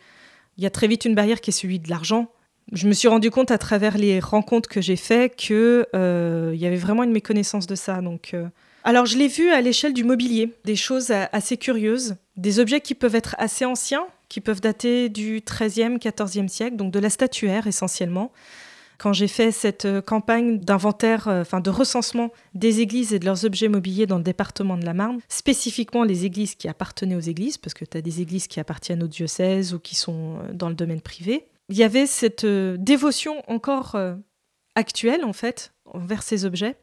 [0.58, 2.30] Il y a très vite une barrière qui est celui de l'argent.
[2.72, 6.66] Je me suis rendu compte à travers les rencontres que j'ai faites qu'il euh, y
[6.66, 8.00] avait vraiment une méconnaissance de ça.
[8.00, 8.34] Donc
[8.86, 12.94] alors je l'ai vu à l'échelle du mobilier, des choses assez curieuses, des objets qui
[12.94, 17.66] peuvent être assez anciens, qui peuvent dater du XIIIe, XIVe siècle, donc de la statuaire
[17.66, 18.30] essentiellement.
[18.98, 23.24] Quand j'ai fait cette euh, campagne d'inventaire, euh, enfin de recensement des églises et de
[23.24, 27.20] leurs objets mobiliers dans le département de la Marne, spécifiquement les églises qui appartenaient aux
[27.20, 30.52] églises, parce que tu as des églises qui appartiennent au diocèse ou qui sont euh,
[30.52, 33.96] dans le domaine privé, il y avait cette dévotion encore
[34.76, 36.76] actuelle en fait envers ces objets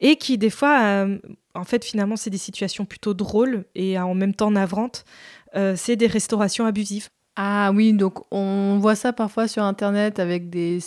[0.00, 1.18] et qui des fois, euh,
[1.54, 5.04] en fait finalement c'est des situations plutôt drôles et en même temps navrantes,
[5.54, 7.08] euh, c'est des restaurations abusives.
[7.36, 10.78] Ah oui, donc on voit ça parfois sur Internet avec des,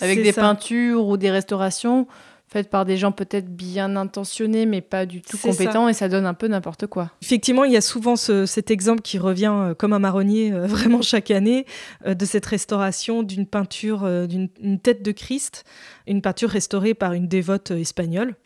[0.00, 2.06] avec des peintures ou des restaurations
[2.52, 6.26] faites par des gens peut-être bien intentionnés mais pas du tout compétents et ça donne
[6.26, 7.10] un peu n'importe quoi.
[7.22, 11.30] Effectivement, il y a souvent cet exemple qui revient euh, comme un marronnier vraiment chaque
[11.30, 11.66] année
[12.06, 15.64] de cette restauration d'une peinture d'une tête de Christ,
[16.06, 18.36] une peinture restaurée par une dévote espagnole.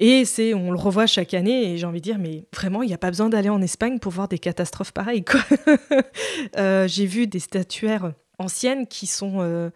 [0.00, 2.86] Et c'est, on le revoit chaque année, et j'ai envie de dire, mais vraiment, il
[2.86, 5.24] n'y a pas besoin d'aller en Espagne pour voir des catastrophes pareilles.
[6.56, 9.70] euh, j'ai vu des statuaires anciennes qui sont euh,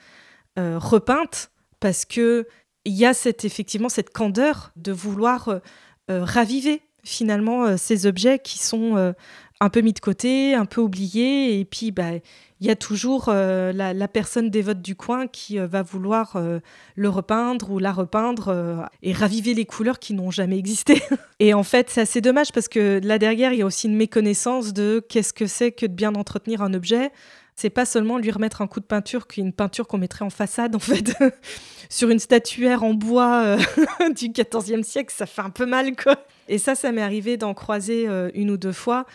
[0.58, 2.46] euh, repeintes parce que
[2.85, 5.61] il y a cette, effectivement cette candeur de vouloir euh,
[6.09, 9.14] raviver finalement ces objets qui sont
[9.62, 12.14] un peu mis de côté, un peu oubliés, et puis bah,
[12.62, 16.61] il y a toujours euh, la, personne dévote du coin qui euh, va vouloir euh,
[16.95, 21.03] le repeindre ou la repeindre et raviver les couleurs qui n'ont jamais existé.
[21.40, 23.97] et en fait, c'est assez dommage parce que là derrière, il y a aussi une
[23.97, 27.11] méconnaissance de qu'est-ce que c'est que de bien entretenir un objet.
[27.55, 30.75] C'est pas seulement lui remettre un coup de peinture qu'une peinture qu'on mettrait en façade
[30.75, 31.15] en fait
[31.88, 33.57] sur une statuaire en bois
[34.17, 36.17] du XIVe siècle, ça fait un peu mal quoi.
[36.49, 39.07] Et ça, ça m'est arrivé d'en croiser une ou deux fois.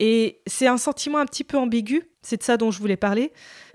[0.00, 3.32] Et c'est un sentiment un petit peu ambigu, c'est de ça dont je voulais parler,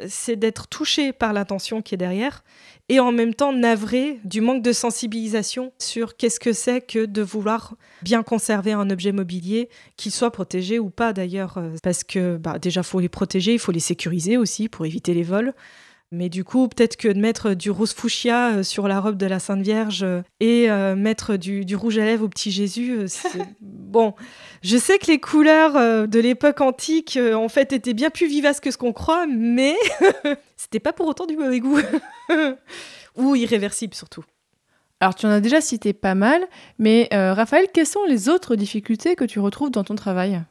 [0.08, 2.44] c'est d'être touché par l'intention qui est derrière
[2.90, 7.22] et en même temps navré du manque de sensibilisation sur qu'est-ce que c'est que de
[7.22, 12.38] vouloir bien conserver un objet mobilier, qu'il soit protégé ou pas d'ailleurs, euh, parce que
[12.38, 15.54] bah, déjà, il faut les protéger, il faut les sécuriser aussi pour éviter les vols.
[16.12, 19.28] Mais du coup, peut-être que de mettre du rose fuchsia euh, sur la robe de
[19.28, 23.40] la Sainte Vierge euh, et euh, mettre du, rouge à lèvres au petit Jésus, c'est...
[23.62, 24.16] bon.
[24.64, 28.72] Je sais que les couleurs de l'époque antique, en fait, étaient bien plus vivaces que
[28.72, 29.76] ce qu'on croit, mais
[30.58, 31.80] c'était pas pour autant du mauvais goût.
[33.16, 34.26] Ou irréversible surtout.
[35.00, 36.46] Alors, tu en as déjà cité pas mal,
[36.78, 40.42] mais Raphaël, quelles sont les autres difficultés que tu retrouves dans ton travail?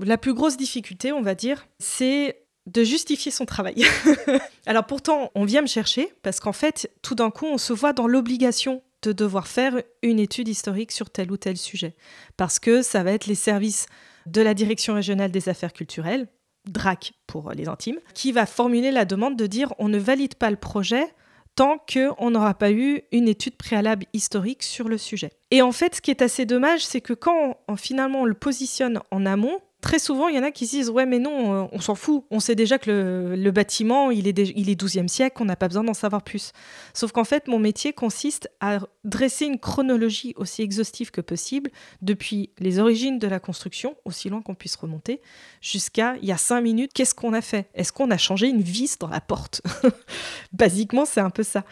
[0.00, 3.84] La plus grosse difficulté, on va dire, c'est de justifier son travail.
[4.66, 7.92] Alors pourtant, on vient me chercher parce qu'en fait, tout d'un coup, on se voit
[7.92, 11.94] dans l'obligation de devoir faire une étude historique sur tel ou tel sujet.
[12.36, 13.86] Parce que ça va être les services
[14.26, 16.26] de la Direction régionale des affaires culturelles,
[16.66, 20.50] DRAC pour les intimes, qui va formuler la demande de dire on ne valide pas
[20.50, 21.06] le projet
[21.54, 25.30] tant qu'on n'aura pas eu une étude préalable historique sur le sujet.
[25.50, 29.00] Et en fait, ce qui est assez dommage, c'est que quand finalement on le positionne
[29.10, 31.68] en amont, très souvent, il y en a qui se disent Ouais, mais non, euh,
[31.70, 32.24] on s'en fout.
[32.32, 35.68] On sait déjà que le, bâtiment, il est, il est 12e siècle, on n'a pas
[35.68, 36.52] besoin d'en savoir plus.
[36.92, 41.70] Sauf qu'en fait, mon métier consiste à dresser une chronologie aussi exhaustive que possible,
[42.02, 45.20] depuis les origines de la construction, aussi loin qu'on puisse remonter,
[45.60, 47.68] jusqu'à il y a cinq minutes, qu'est-ce qu'on a fait?
[47.74, 49.62] Est-ce qu'on a changé une vis dans la porte?
[50.52, 51.64] Basiquement, c'est un peu ça.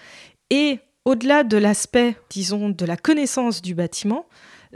[0.51, 4.27] Et au-delà de l'aspect, disons, de la connaissance du bâtiment,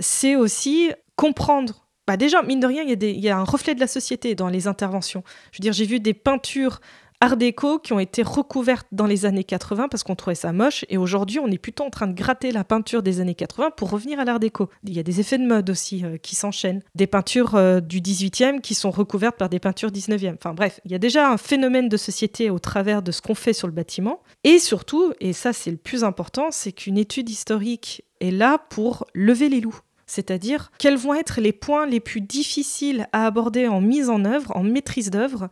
[0.00, 3.74] c'est aussi comprendre bah déjà, mine de rien, il y, a y a un reflet
[3.74, 5.22] de la société dans les interventions.
[5.52, 6.80] Je veux dire, j'ai vu des peintures
[7.20, 10.86] art déco qui ont été recouvertes dans les années 80 parce qu'on trouvait ça moche.
[10.88, 13.90] Et aujourd'hui, on est plutôt en train de gratter la peinture des années 80 pour
[13.90, 14.70] revenir à l'art déco.
[14.84, 16.82] Il y a des effets de mode aussi euh, qui s'enchaînent.
[16.94, 20.36] Des peintures euh, du 18e qui sont recouvertes par des peintures 19e.
[20.36, 23.34] Enfin bref, il y a déjà un phénomène de société au travers de ce qu'on
[23.34, 24.22] fait sur le bâtiment.
[24.44, 29.06] Et surtout, et ça c'est le plus important, c'est qu'une étude historique est là pour
[29.12, 29.80] lever les loups.
[30.08, 34.56] C'est-à-dire quels vont être les points les plus difficiles à aborder en mise en œuvre,
[34.56, 35.48] en maîtrise d'œuvre,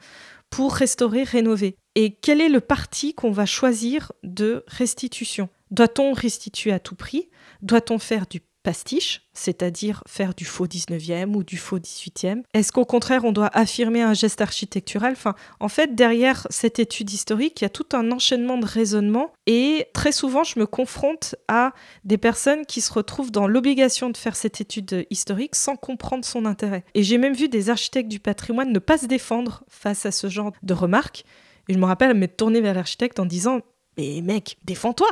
[0.51, 1.77] pour restaurer, rénover?
[1.95, 5.49] Et quel est le parti qu'on va choisir de restitution?
[5.71, 7.29] Doit-on restituer à tout prix?
[7.63, 12.85] Doit-on faire du pastiche, c'est-à-dire faire du faux 19e ou du faux 18e Est-ce qu'au
[12.85, 15.13] contraire, on doit affirmer un geste architectural?
[15.13, 19.31] Enfin, En fait, derrière cette étude historique, il y a tout un enchaînement de raisonnements
[19.47, 24.17] et très souvent, je me confronte à des personnes qui se retrouvent dans l'obligation de
[24.17, 26.85] faire cette étude historique sans comprendre son intérêt.
[26.95, 30.29] Et j'ai même vu des architectes du patrimoine ne pas se défendre face à ce
[30.29, 31.25] genre de remarques.
[31.69, 33.61] Et je me rappelle m'être tournée vers l'architecte en disant
[33.97, 35.09] mais mec, défends-toi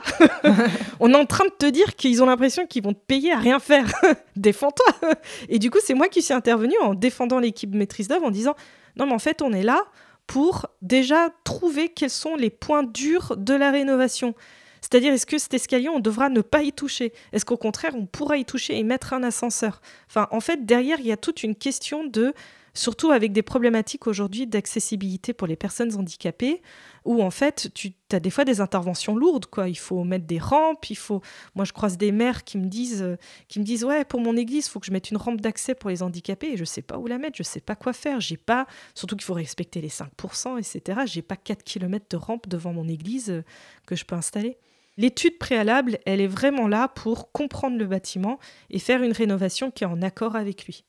[1.01, 3.39] On est en train de te dire qu'ils ont l'impression qu'ils vont te payer à
[3.39, 3.91] rien faire.
[4.37, 5.11] défends-toi
[5.49, 8.55] Et du coup, c'est moi qui suis intervenue en défendant l'équipe maîtrise d'œuvre en disant
[8.97, 9.83] non, mais en fait, on est là
[10.27, 14.35] pour déjà trouver quels sont les points durs de la rénovation.
[14.81, 17.15] C'est-à-dire, est-ce que cet escalier, on devra ne pas y toucher?
[17.33, 19.81] Est-ce qu'au contraire, on pourra y toucher et mettre un ascenseur?
[20.09, 22.35] Enfin, en fait, derrière, il y a toute une question de,
[22.75, 26.61] surtout avec des problématiques aujourd'hui d'accessibilité pour les personnes handicapées,
[27.05, 29.69] où en fait, tu as des fois des interventions lourdes, quoi.
[29.69, 31.23] Il faut mettre des rampes, il faut...
[31.55, 33.17] Moi, je croise des maires qui me disent, euh,
[33.49, 35.75] qui me disent ouais, pour mon église, il faut que je mette une rampe d'accès
[35.75, 38.21] pour les handicapés, et je sais pas où la mettre, je sais pas quoi faire,
[38.21, 38.67] j'ai pas...
[38.95, 41.01] Surtout qu'il faut respecter les 5%, etc.
[41.07, 43.45] J'ai pas 4 km de rampe devant mon église euh,
[43.87, 44.59] que je peux installer.
[44.97, 48.39] L'étude préalable, elle est vraiment là pour comprendre le bâtiment
[48.71, 50.85] et faire une rénovation qui est en accord avec lui.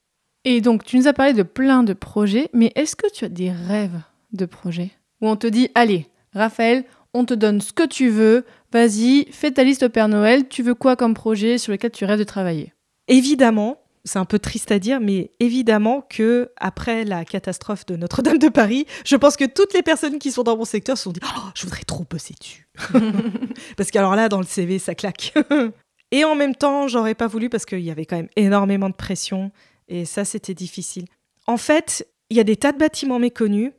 [0.48, 3.28] Et donc, tu nous as parlé de plein de projets, mais est-ce que tu as
[3.28, 4.00] des rêves
[4.32, 4.92] de projets?
[5.20, 6.84] Où on te dit, allez, Raphaël,
[7.14, 10.62] on te donne ce que tu veux, vas-y, fais ta liste au Père Noël, tu
[10.62, 12.72] veux quoi comme projet sur lequel tu rêves de travailler?
[13.08, 18.38] Évidemment, c'est un peu triste à dire, mais évidemment que après la catastrophe de Notre-Dame
[18.38, 21.12] de Paris, je pense que toutes les personnes qui sont dans mon secteur se sont
[21.12, 22.68] dit oh, je voudrais trop bosser dessus.
[23.76, 25.34] parce qu'alors là, dans le CV, ça claque.
[26.12, 28.94] et en même temps, j'aurais pas voulu parce qu'il y avait quand même énormément de
[28.94, 29.50] pression
[29.88, 31.06] et ça, c'était difficile.
[31.46, 33.72] En fait, il y a des tas de bâtiments méconnus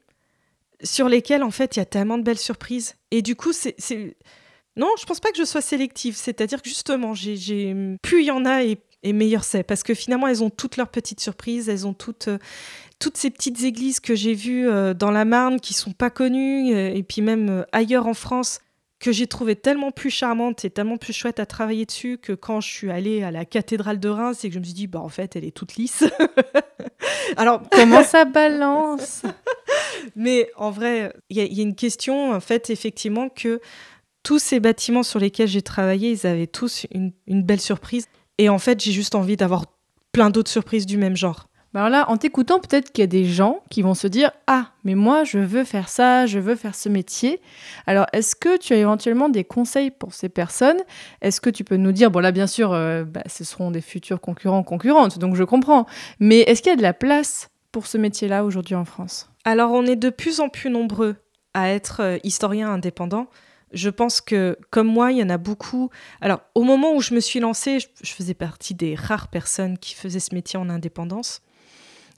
[0.83, 2.95] sur lesquels, en fait, il y a tellement de belles surprises.
[3.11, 3.75] Et du coup, c'est.
[4.75, 6.15] Non, je pense pas que je sois sélective.
[6.15, 9.63] C'est-à-dire que justement, j'ai plus il y en a et, et meilleur c'est.
[9.63, 11.67] Parce que finalement, elles ont toutes leurs petites surprises.
[11.67, 12.37] Elles ont toutes, euh,
[12.99, 16.73] toutes ces petites églises que j'ai vues euh, dans la Marne qui sont pas connues.
[16.75, 18.59] euh, et puis même ailleurs en France
[18.99, 22.61] que j'ai trouvé tellement plus charmante et tellement plus chouette à travailler dessus que quand
[22.61, 24.99] je suis allée à la cathédrale de Reims et que je me suis dit, bah
[24.99, 26.03] en fait, elle est toute lisse.
[27.37, 29.21] Alors, Comment ça balance?
[30.15, 33.59] Mais en vrai, il y, a- il y a une question, en fait, effectivement, que
[34.23, 38.05] tous ces bâtiments sur lesquels j'ai travaillé, ils avaient tous une, une belle surprise.
[38.37, 39.65] Et en fait, j'ai juste envie d'avoir
[40.11, 41.46] plein d'autres surprises du même genre.
[41.73, 44.71] Alors là, en t'écoutant, peut-être qu'il y a des gens qui vont se dire Ah,
[44.83, 47.39] mais moi, je veux faire ça, je veux faire ce métier.
[47.85, 50.79] Alors, est-ce que tu as éventuellement des conseils pour ces personnes?
[51.21, 53.81] Est-ce que tu peux nous dire Bon, là, bien sûr, euh, bah, ce seront des
[53.81, 55.85] futurs concurrents, concurrentes, donc je comprends.
[56.19, 59.29] Mais est-ce qu'il y a de la place pour ce métier-là aujourd'hui en France?
[59.45, 61.15] Alors, on est de plus en plus nombreux
[61.53, 63.27] à être euh, historiens indépendants.
[63.71, 65.89] Je pense que, comme moi, il y en a beaucoup.
[66.21, 69.93] Alors, au moment où je me suis lancée, je faisais partie des rares personnes qui
[69.93, 71.41] faisaient ce métier en indépendance.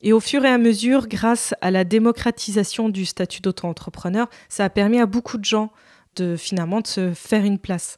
[0.02, 4.70] Et au fur et à mesure, grâce à la démocratisation du statut d'auto-entrepreneur, ça a
[4.70, 5.72] permis à beaucoup de gens
[6.16, 7.97] de finalement de se faire une place.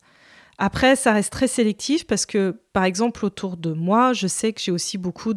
[0.58, 4.62] Après, ça reste très sélectif parce que, par exemple, autour de moi, je sais que
[4.62, 5.34] j'ai aussi beaucoup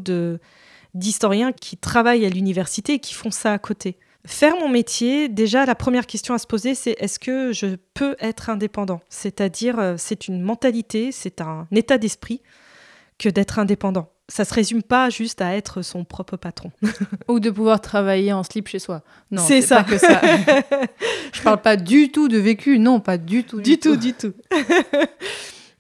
[0.95, 3.99] d'historiens qui travaillent à l'université et qui font ça à côté.
[4.27, 8.17] Faire mon métier, déjà, la première question à se poser, c'est est-ce que je peux
[8.21, 9.01] être indépendant?
[9.11, 12.41] C'est-à-dire, euh, c'est une mentalité, c'est un état d'esprit
[13.19, 14.14] que d'être indépendant.
[14.29, 16.73] Ça se résume pas juste à être son propre patron.
[17.29, 19.83] Ou de pouvoir travailler en slip chez soi Non, C'est ça.
[19.83, 20.21] pas que ça.
[21.33, 23.61] je parle pas du tout de vécu, non, pas du tout.
[23.61, 24.33] du tout, du tout.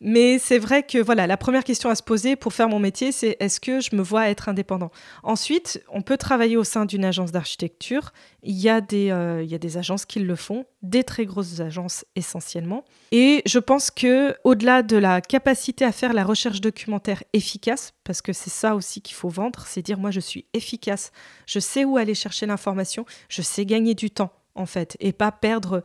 [0.06, 3.10] Mais c'est vrai que voilà, la première question à se poser pour faire mon métier,
[3.10, 4.90] c'est est-ce que je me vois être indépendant?
[5.22, 8.12] Ensuite, on peut travailler au sein d'une agence d'architecture.
[8.42, 11.24] Il y, a des, euh, il y a des agences qui le font, des très
[11.24, 12.84] grosses agences essentiellement.
[13.12, 18.20] Et je pense que au-delà de la capacité à faire la recherche documentaire efficace, parce
[18.20, 21.12] que c'est ça aussi qu'il faut vendre, c'est dire moi je suis efficace,
[21.46, 25.32] je sais où aller chercher l'information, je sais gagner du temps en fait, et pas
[25.32, 25.82] perdre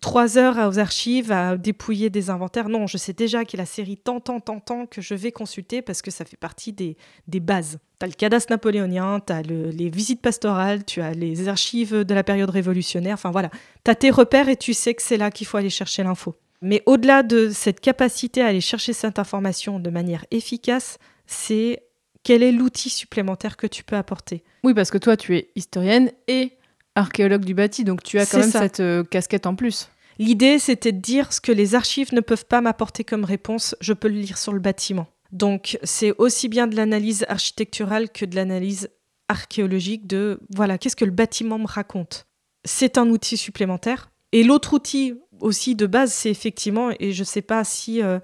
[0.00, 2.68] trois heures aux archives à dépouiller des inventaires.
[2.68, 5.14] Non, je sais déjà qu'il y a la série tant, tant, tant, tant que je
[5.14, 6.96] vais consulter parce que ça fait partie des,
[7.28, 7.78] des bases.
[7.98, 12.14] Tu as le cadastre napoléonien, tu as les visites pastorales, tu as les archives de
[12.14, 13.14] la période révolutionnaire.
[13.14, 13.50] Enfin voilà,
[13.84, 16.36] tu as tes repères et tu sais que c'est là qu'il faut aller chercher l'info.
[16.62, 21.82] Mais au-delà de cette capacité à aller chercher cette information de manière efficace, c'est
[22.22, 24.42] quel est l'outil supplémentaire que tu peux apporter.
[24.64, 26.52] Oui, parce que toi, tu es historienne et
[26.96, 29.88] archéologue du bâti, donc tu as quand même cette euh, casquette en plus.
[30.18, 33.92] L'idée, c'était de dire ce que les archives ne peuvent pas m'apporter comme réponse, je
[33.92, 35.06] peux le lire sur le bâtiment.
[35.30, 38.88] Donc c'est aussi bien de l'analyse architecturale que de l'analyse
[39.28, 42.26] archéologique de, voilà, qu'est-ce que le bâtiment me raconte.
[42.64, 44.10] C'est un outil supplémentaire.
[44.32, 48.18] Et l'autre outil aussi de base, c'est effectivement, et je ne sais pas si euh,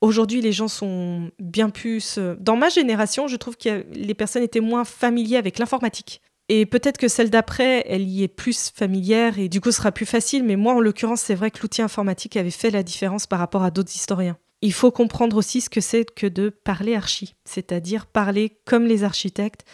[0.00, 2.18] aujourd'hui les gens sont bien plus...
[2.18, 6.20] Euh, dans ma génération, je trouve que les personnes étaient moins familières avec l'informatique.
[6.48, 10.06] Et peut-être que celle d'après, elle y est plus familière et du coup sera plus
[10.06, 10.44] facile.
[10.44, 13.62] Mais moi, en l'occurrence, c'est vrai que l'outil informatique avait fait la différence par rapport
[13.62, 14.36] à d'autres historiens.
[14.60, 19.04] Il faut comprendre aussi ce que c'est que de parler archi, c'est-à-dire parler comme les
[19.04, 19.64] architectes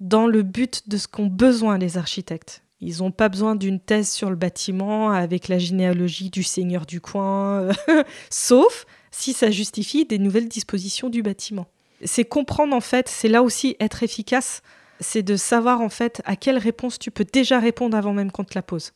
[0.00, 2.62] dans le but de ce qu'ont besoin les architectes.
[2.80, 7.00] Ils n'ont pas besoin d'une thèse sur le bâtiment avec la généalogie du seigneur du
[7.00, 7.70] coin,
[8.30, 11.66] sauf si ça justifie des nouvelles dispositions du bâtiment.
[12.04, 14.60] C'est comprendre en fait, c'est là aussi être efficace
[15.00, 18.44] c'est de savoir en fait à quelle réponse tu peux déjà répondre avant même qu'on
[18.44, 18.92] te la pose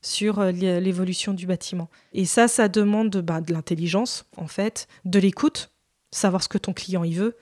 [0.00, 1.88] sur euh, l'évolution du bâtiment.
[2.12, 5.70] Et ça, ça demande bah, de l'intelligence, en fait, de l'écoute,
[6.10, 7.36] savoir ce que ton client y veut.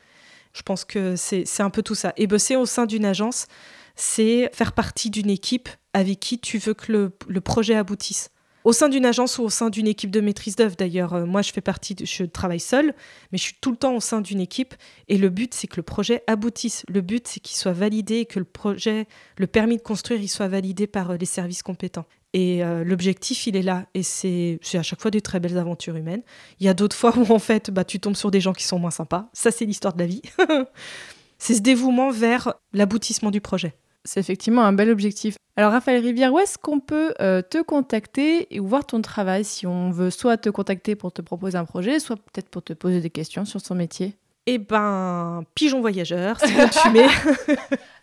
[0.53, 2.13] Je pense que c'est un peu tout ça.
[2.17, 3.47] Et bosser au sein d'une agence,
[3.95, 8.31] c'est faire partie d'une équipe avec qui tu veux que le projet aboutisse
[8.65, 10.77] au sein d'une agence ou au sein d'une équipe de maîtrise d'œuvre.
[10.77, 12.95] D'ailleurs, euh, moi, je fais partie, je travaille seule,
[13.33, 14.75] mais je suis tout le temps au sein d'une équipe.
[15.09, 16.85] Et le but, c'est que le projet aboutisse.
[16.89, 19.07] Le but, c'est qu'il soit validé et que le projet,
[19.39, 22.07] le permis de construire, il soit validé par euh, les services compétents.
[22.33, 23.87] Et euh, l'objectif, il est là.
[23.95, 26.23] Et c'est à chaque fois des très belles aventures humaines.
[26.61, 28.65] Il y a d'autres fois où, en fait, bah, tu tombes sur des gens qui
[28.65, 29.29] sont moins sympas.
[29.33, 30.23] Ça, c'est l'histoire de la vie.
[31.39, 33.75] c'est ce dévouement vers l'aboutissement du projet.
[34.05, 35.37] C'est effectivement un bel objectif.
[35.57, 39.67] Alors Raphaël Rivière, où est-ce qu'on peut euh, te contacter et voir ton travail si
[39.67, 43.01] on veut soit te contacter pour te proposer un projet, soit peut-être pour te poser
[43.01, 44.15] des questions sur son métier?
[44.47, 47.07] Eh ben, pigeon voyageur, c'est tu mets.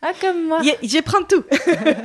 [0.04, 0.62] ah, comme moi.
[0.84, 1.44] J'ai prends tout.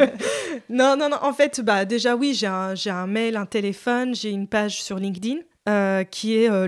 [0.70, 1.18] non, non, non.
[1.20, 4.96] En fait, bah, déjà, oui, j'ai un, un, mail, un téléphone, j'ai une page sur
[4.96, 5.36] LinkedIn.
[5.68, 6.66] Euh, qui est euh,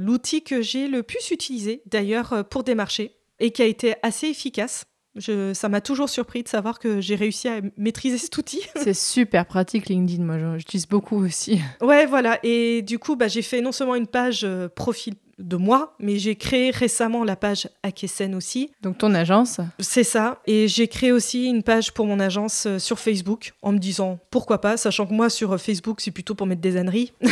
[0.00, 4.84] l'outil que j'ai le plus utilisé d'ailleurs pour démarcher et qui a été assez efficace
[5.20, 8.62] ça m'a toujours surpris de savoir que j'ai réussi à maîtriser cet outil.
[8.76, 11.60] C'est super pratique LinkedIn, moi j'utilise beaucoup aussi.
[11.80, 12.38] Ouais, voilà.
[12.42, 16.18] Et du coup, bah, j'ai fait non seulement une page euh, profil de moi, mais
[16.18, 18.70] j'ai créé récemment la page Akesen aussi.
[18.82, 20.40] Donc ton agence C'est ça.
[20.46, 24.18] Et j'ai créé aussi une page pour mon agence euh, sur Facebook en me disant
[24.30, 27.12] pourquoi pas, sachant que moi sur euh, Facebook c'est plutôt pour mettre des âneries.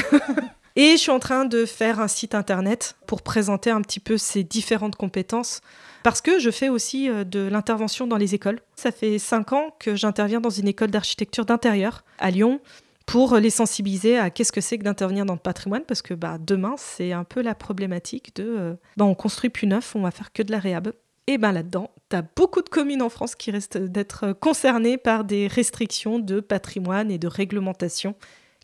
[0.74, 4.16] Et je suis en train de faire un site internet pour présenter un petit peu
[4.16, 5.60] ces différentes compétences
[6.02, 8.60] parce que je fais aussi euh, de l'intervention dans les écoles.
[8.76, 12.60] Ça fait cinq ans que j'interviens dans une école d'architecture d'intérieur à Lyon
[13.06, 16.38] pour les sensibiliser à qu'est-ce que c'est que d'intervenir dans le patrimoine, parce que bah,
[16.38, 20.10] demain, c'est un peu la problématique de euh, bah, on construit plus neuf, on va
[20.10, 20.92] faire que de la réhab.
[21.28, 25.24] Et ben là-dedans, tu as beaucoup de communes en France qui restent d'être concernées par
[25.24, 28.16] des restrictions de patrimoine et de réglementation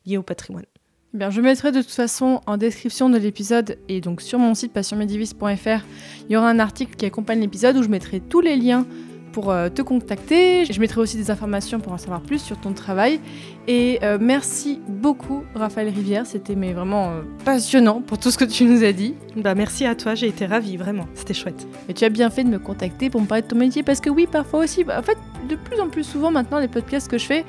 [0.05, 0.67] liées au patrimoine.
[1.15, 4.75] Bien, je mettrai de toute façon en description de l'épisode et donc sur mon site
[4.75, 5.83] passionmediviste.fr,
[6.29, 8.87] il y aura un article qui accompagne l'épisode où je mettrai tous les liens
[9.33, 10.67] pour euh, te contacter.
[10.67, 13.21] Je mettrai aussi des informations pour en savoir plus sur ton travail.
[13.67, 18.45] Et euh, merci beaucoup Raphaël Rivière, c'était mais vraiment euh, passionnant pour tout ce que
[18.45, 19.15] tu nous as dit.
[19.35, 21.67] Bah merci à toi, j'ai été ravie vraiment, c'était chouette.
[21.89, 24.01] Et tu as bien fait de me contacter pour me parler de ton métier parce
[24.01, 25.17] que oui, parfois aussi, bah, en fait,
[25.49, 27.47] de plus en plus souvent maintenant les podcasts que je fais,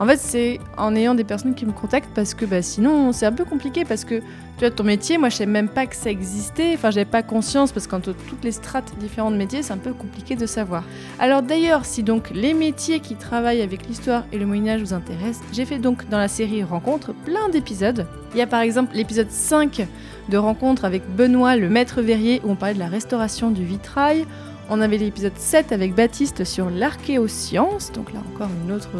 [0.00, 3.26] en fait, c'est en ayant des personnes qui me contactent parce que bah, sinon, c'est
[3.26, 5.96] un peu compliqué parce que tu vois, ton métier, moi, je savais même pas que
[5.96, 6.72] ça existait.
[6.74, 9.92] Enfin, j'avais pas conscience parce qu'entre toutes les strates différentes de métiers, c'est un peu
[9.92, 10.84] compliqué de savoir.
[11.18, 15.44] Alors d'ailleurs, si donc les métiers qui travaillent avec l'histoire et le Moyen-Âge vous intéressent,
[15.52, 18.06] j'ai fait donc dans la série Rencontres plein d'épisodes.
[18.34, 19.86] Il y a par exemple l'épisode 5
[20.28, 24.26] de Rencontres avec Benoît, le maître verrier, où on parlait de la restauration du vitrail.
[24.70, 28.90] On avait l'épisode 7 avec Baptiste sur l'archéoscience, donc là encore une autre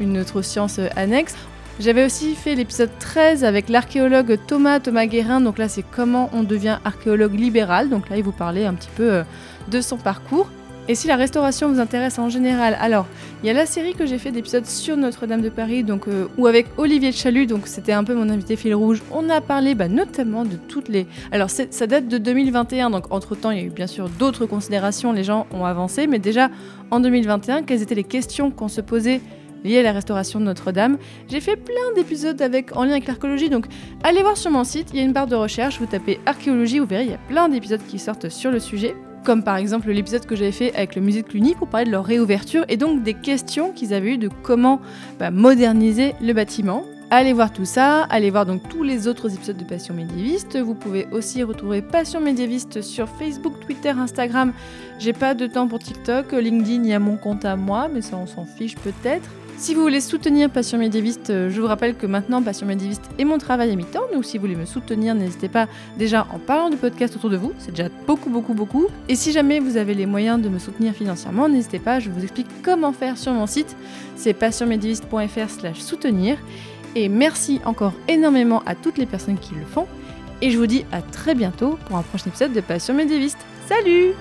[0.00, 1.36] une autre science annexe.
[1.80, 5.40] J'avais aussi fait l'épisode 13 avec l'archéologue Thomas Thomas Guérin.
[5.40, 7.88] Donc là, c'est comment on devient archéologue libéral.
[7.88, 9.22] Donc là, il vous parlait un petit peu euh,
[9.68, 10.50] de son parcours.
[10.88, 13.06] Et si la restauration vous intéresse en général, alors
[13.42, 16.26] il y a la série que j'ai fait d'épisodes sur Notre-Dame de Paris, donc euh,
[16.36, 19.00] ou avec Olivier Chalut, donc c'était un peu mon invité fil rouge.
[19.12, 21.06] On a parlé bah, notamment de toutes les.
[21.30, 24.46] Alors ça date de 2021, donc entre temps il y a eu bien sûr d'autres
[24.46, 26.50] considérations, les gens ont avancé, mais déjà
[26.90, 29.20] en 2021, quelles étaient les questions qu'on se posait
[29.64, 30.98] liées à la restauration de Notre-Dame.
[31.28, 33.66] J'ai fait plein d'épisodes avec en lien avec l'archéologie, donc
[34.02, 36.78] allez voir sur mon site, il y a une barre de recherche, vous tapez archéologie,
[36.78, 38.94] vous verrez, il y a plein d'épisodes qui sortent sur le sujet
[39.24, 41.90] comme par exemple l'épisode que j'avais fait avec le musée de Cluny pour parler de
[41.90, 44.80] leur réouverture et donc des questions qu'ils avaient eues de comment
[45.18, 46.84] bah, moderniser le bâtiment.
[47.12, 50.56] Allez voir tout ça, allez voir donc tous les autres épisodes de Passion médiéviste.
[50.56, 54.52] Vous pouvez aussi retrouver Passion médiéviste sur Facebook, Twitter, Instagram.
[55.00, 58.00] J'ai pas de temps pour TikTok, LinkedIn, il y a mon compte à moi, mais
[58.00, 59.28] ça on s'en fiche peut-être.
[59.60, 63.26] Si vous voulez soutenir Passion médiéviste, euh, je vous rappelle que maintenant Passion médiéviste est
[63.26, 64.06] mon travail à mi-temps.
[64.10, 67.36] Donc si vous voulez me soutenir, n'hésitez pas déjà en parlant du podcast autour de
[67.36, 67.52] vous.
[67.58, 68.86] C'est déjà beaucoup, beaucoup, beaucoup.
[69.10, 72.22] Et si jamais vous avez les moyens de me soutenir financièrement, n'hésitez pas, je vous
[72.22, 73.76] explique comment faire sur mon site.
[74.16, 76.38] C'est passionmédiéviste.fr slash soutenir.
[76.94, 79.86] Et merci encore énormément à toutes les personnes qui le font.
[80.40, 83.38] Et je vous dis à très bientôt pour un prochain épisode de Passion médiéviste.
[83.68, 84.14] Salut